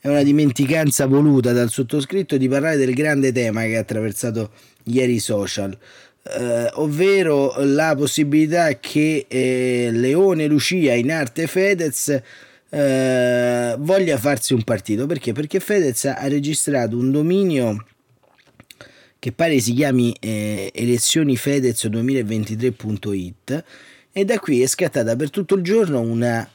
è 0.00 0.08
una 0.08 0.24
dimenticanza 0.24 1.06
voluta 1.06 1.52
dal 1.52 1.70
sottoscritto, 1.70 2.36
di 2.36 2.48
parlare 2.48 2.76
del 2.76 2.94
grande 2.94 3.30
tema 3.30 3.62
che 3.62 3.76
ha 3.76 3.80
attraversato 3.80 4.50
ieri 4.86 5.14
i 5.14 5.18
social. 5.20 5.78
Eh, 6.30 6.70
ovvero 6.74 7.54
la 7.58 7.94
possibilità 7.96 8.78
che 8.78 9.24
eh, 9.26 9.88
Leone 9.90 10.46
Lucia 10.46 10.92
in 10.92 11.10
arte 11.10 11.46
Fedez 11.46 12.20
eh, 12.68 13.74
voglia 13.78 14.18
farsi 14.18 14.52
un 14.52 14.62
partito 14.62 15.06
perché? 15.06 15.32
Perché 15.32 15.58
Fedez 15.58 16.04
ha 16.04 16.28
registrato 16.28 16.98
un 16.98 17.10
dominio 17.10 17.86
che 19.18 19.32
pare 19.32 19.58
si 19.58 19.72
chiami 19.72 20.14
eh, 20.20 20.70
elezionifedez 20.74 21.86
2023.it 21.86 23.64
e 24.12 24.24
da 24.24 24.38
qui 24.38 24.62
è 24.62 24.66
scattata 24.66 25.16
per 25.16 25.30
tutto 25.30 25.54
il 25.54 25.62
giorno 25.62 26.00
una 26.00 26.46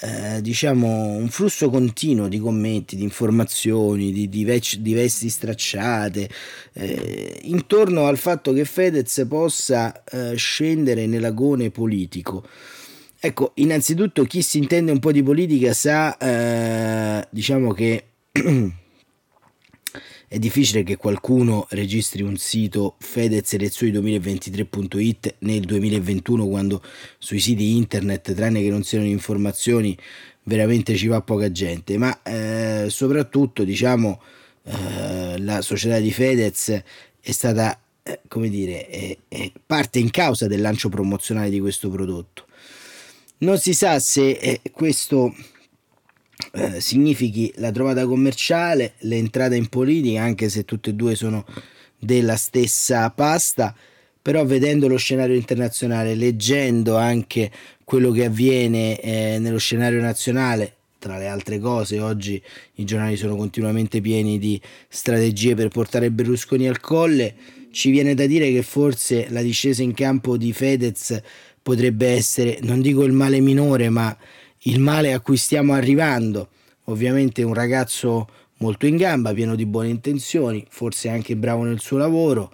eh, 0.00 0.40
diciamo 0.40 0.88
un 0.88 1.28
flusso 1.28 1.70
continuo 1.70 2.28
di 2.28 2.38
commenti, 2.38 2.96
di 2.96 3.02
informazioni, 3.02 4.12
di, 4.12 4.28
di, 4.28 4.44
vec- 4.44 4.76
di 4.76 4.94
vesti 4.94 5.28
stracciate 5.28 6.28
eh, 6.72 7.40
intorno 7.42 8.06
al 8.06 8.18
fatto 8.18 8.52
che 8.52 8.64
Fedez 8.64 9.24
possa 9.28 10.02
eh, 10.04 10.34
scendere 10.36 11.06
nell'agone 11.06 11.70
politico. 11.70 12.44
Ecco, 13.20 13.52
innanzitutto 13.54 14.24
chi 14.24 14.42
si 14.42 14.58
intende 14.58 14.90
un 14.90 14.98
po' 14.98 15.12
di 15.12 15.22
politica 15.22 15.72
sa, 15.72 16.16
eh, 16.16 17.24
diciamo 17.30 17.72
che 17.72 18.04
è 20.32 20.38
difficile 20.38 20.82
che 20.82 20.96
qualcuno 20.96 21.66
registri 21.72 22.22
un 22.22 22.38
sito 22.38 22.94
Fedez 23.00 23.52
Elezioni 23.52 23.92
2023.it 23.92 25.34
nel 25.40 25.60
2021 25.60 26.46
quando 26.48 26.82
sui 27.18 27.38
siti 27.38 27.76
internet, 27.76 28.32
tranne 28.32 28.62
che 28.62 28.70
non 28.70 28.82
siano 28.82 29.04
informazioni, 29.04 29.94
veramente 30.44 30.96
ci 30.96 31.06
va 31.06 31.20
poca 31.20 31.52
gente, 31.52 31.98
ma 31.98 32.22
eh, 32.22 32.86
soprattutto 32.88 33.62
diciamo 33.62 34.22
eh, 34.62 35.38
la 35.38 35.60
società 35.60 35.98
di 35.98 36.10
Fedez 36.10 36.82
è 37.20 37.30
stata 37.30 37.78
eh, 38.02 38.20
come 38.26 38.48
dire, 38.48 38.86
è, 38.86 39.14
è 39.28 39.52
parte 39.66 39.98
in 39.98 40.10
causa 40.10 40.46
del 40.46 40.62
lancio 40.62 40.88
promozionale 40.88 41.50
di 41.50 41.60
questo 41.60 41.90
prodotto. 41.90 42.46
Non 43.40 43.58
si 43.58 43.74
sa 43.74 43.98
se 43.98 44.30
eh, 44.30 44.62
questo 44.72 45.34
eh, 46.52 46.80
significhi 46.80 47.52
la 47.56 47.70
trovata 47.70 48.06
commerciale, 48.06 48.94
l'entrata 49.00 49.54
in 49.54 49.68
politica, 49.68 50.22
anche 50.22 50.48
se 50.48 50.64
tutte 50.64 50.90
e 50.90 50.94
due 50.94 51.14
sono 51.14 51.44
della 51.98 52.36
stessa 52.36 53.10
pasta, 53.10 53.74
però 54.20 54.44
vedendo 54.44 54.88
lo 54.88 54.96
scenario 54.96 55.36
internazionale, 55.36 56.14
leggendo 56.14 56.96
anche 56.96 57.50
quello 57.84 58.10
che 58.10 58.24
avviene 58.24 59.00
eh, 59.00 59.38
nello 59.38 59.58
scenario 59.58 60.00
nazionale, 60.00 60.76
tra 60.98 61.18
le 61.18 61.26
altre 61.26 61.58
cose, 61.58 61.98
oggi 61.98 62.40
i 62.76 62.84
giornali 62.84 63.16
sono 63.16 63.34
continuamente 63.34 64.00
pieni 64.00 64.38
di 64.38 64.60
strategie 64.88 65.56
per 65.56 65.68
portare 65.68 66.12
Berlusconi 66.12 66.68
al 66.68 66.78
colle, 66.78 67.34
ci 67.72 67.90
viene 67.90 68.14
da 68.14 68.26
dire 68.26 68.52
che 68.52 68.62
forse 68.62 69.26
la 69.30 69.42
discesa 69.42 69.82
in 69.82 69.94
campo 69.94 70.36
di 70.36 70.52
Fedez 70.52 71.20
potrebbe 71.60 72.08
essere, 72.08 72.58
non 72.62 72.80
dico 72.80 73.02
il 73.02 73.12
male 73.12 73.40
minore, 73.40 73.88
ma 73.88 74.16
il 74.62 74.80
male 74.80 75.12
a 75.12 75.20
cui 75.20 75.36
stiamo 75.36 75.72
arrivando. 75.72 76.48
Ovviamente 76.84 77.42
un 77.42 77.54
ragazzo 77.54 78.28
molto 78.58 78.86
in 78.86 78.96
gamba, 78.96 79.32
pieno 79.32 79.54
di 79.54 79.66
buone 79.66 79.88
intenzioni, 79.88 80.64
forse 80.68 81.08
anche 81.08 81.36
bravo 81.36 81.62
nel 81.64 81.80
suo 81.80 81.98
lavoro. 81.98 82.52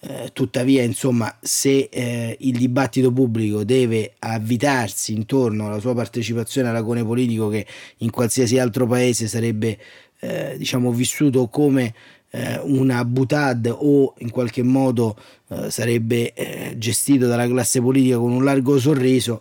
Eh, 0.00 0.30
tuttavia, 0.32 0.82
insomma, 0.82 1.34
se 1.40 1.88
eh, 1.90 2.36
il 2.40 2.56
dibattito 2.56 3.12
pubblico 3.12 3.64
deve 3.64 4.14
avvitarsi 4.20 5.12
intorno 5.12 5.66
alla 5.66 5.80
sua 5.80 5.94
partecipazione 5.94 6.68
all'agone 6.68 7.04
politico 7.04 7.48
che 7.48 7.66
in 7.98 8.10
qualsiasi 8.10 8.58
altro 8.58 8.86
paese 8.86 9.26
sarebbe 9.26 9.76
eh, 10.20 10.54
diciamo 10.56 10.92
vissuto 10.92 11.48
come 11.48 11.94
eh, 12.30 12.60
una 12.62 13.04
butad 13.04 13.74
o 13.76 14.14
in 14.18 14.30
qualche 14.30 14.62
modo 14.62 15.16
eh, 15.48 15.70
sarebbe 15.70 16.32
eh, 16.34 16.74
gestito 16.76 17.26
dalla 17.26 17.46
classe 17.46 17.80
politica 17.80 18.18
con 18.18 18.32
un 18.32 18.44
largo 18.44 18.78
sorriso, 18.78 19.40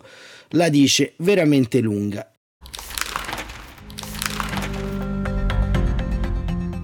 la 0.50 0.70
dice 0.70 1.14
veramente 1.18 1.80
lunga. 1.80 2.32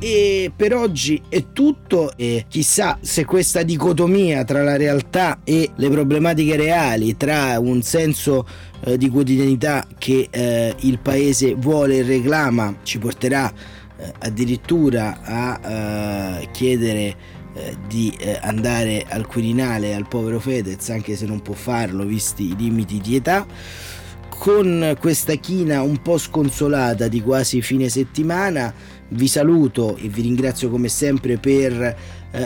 E 0.05 0.51
per 0.53 0.75
oggi 0.75 1.21
è 1.29 1.53
tutto 1.53 2.11
e 2.17 2.43
chissà 2.49 2.97
se 2.99 3.23
questa 3.23 3.63
dicotomia 3.63 4.43
tra 4.43 4.61
la 4.61 4.75
realtà 4.75 5.39
e 5.45 5.71
le 5.77 5.89
problematiche 5.89 6.57
reali, 6.57 7.15
tra 7.15 7.57
un 7.57 7.81
senso 7.81 8.45
eh, 8.83 8.97
di 8.97 9.07
quotidianità 9.07 9.87
che 9.97 10.27
eh, 10.29 10.75
il 10.81 10.99
paese 10.99 11.55
vuole 11.55 11.99
e 11.99 12.03
reclama, 12.03 12.79
ci 12.83 12.99
porterà 12.99 13.49
eh, 13.49 13.82
addirittura 14.19 15.19
a 15.21 16.39
eh, 16.39 16.49
chiedere 16.51 17.15
eh, 17.53 17.77
di 17.87 18.15
eh, 18.19 18.39
andare 18.41 19.05
al 19.07 19.27
Quirinale 19.27 19.93
al 19.93 20.07
povero 20.07 20.39
Fedez, 20.39 20.89
anche 20.89 21.15
se 21.15 21.25
non 21.25 21.41
può 21.41 21.53
farlo 21.53 22.03
visti 22.03 22.51
i 22.51 22.55
limiti 22.55 22.99
di 22.99 23.15
età 23.15 23.45
con 24.43 24.97
questa 24.99 25.35
china 25.35 25.83
un 25.83 26.01
po' 26.01 26.17
sconsolata 26.17 27.07
di 27.07 27.21
quasi 27.21 27.61
fine 27.61 27.87
settimana 27.87 28.73
vi 29.09 29.27
saluto 29.27 29.95
e 29.95 30.09
vi 30.09 30.21
ringrazio 30.21 30.69
come 30.69 30.89
sempre 30.89 31.37
per 31.37 31.81
eh, 31.81 31.95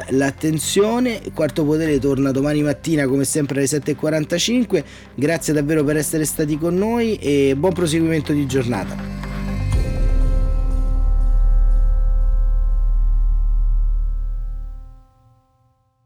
l'attenzione. 0.09 1.21
Quarto 1.33 1.63
Potere 1.63 1.97
torna 1.99 2.31
domani 2.31 2.61
mattina 2.61 3.07
come 3.07 3.23
sempre 3.23 3.59
alle 3.59 3.67
7.45. 3.67 4.83
Grazie 5.15 5.53
davvero 5.53 5.83
per 5.83 5.97
essere 5.97 6.25
stati 6.25 6.57
con 6.57 6.75
noi 6.75 7.15
e 7.15 7.55
buon 7.57 7.73
proseguimento 7.73 8.33
di 8.33 8.45
giornata. 8.45 9.36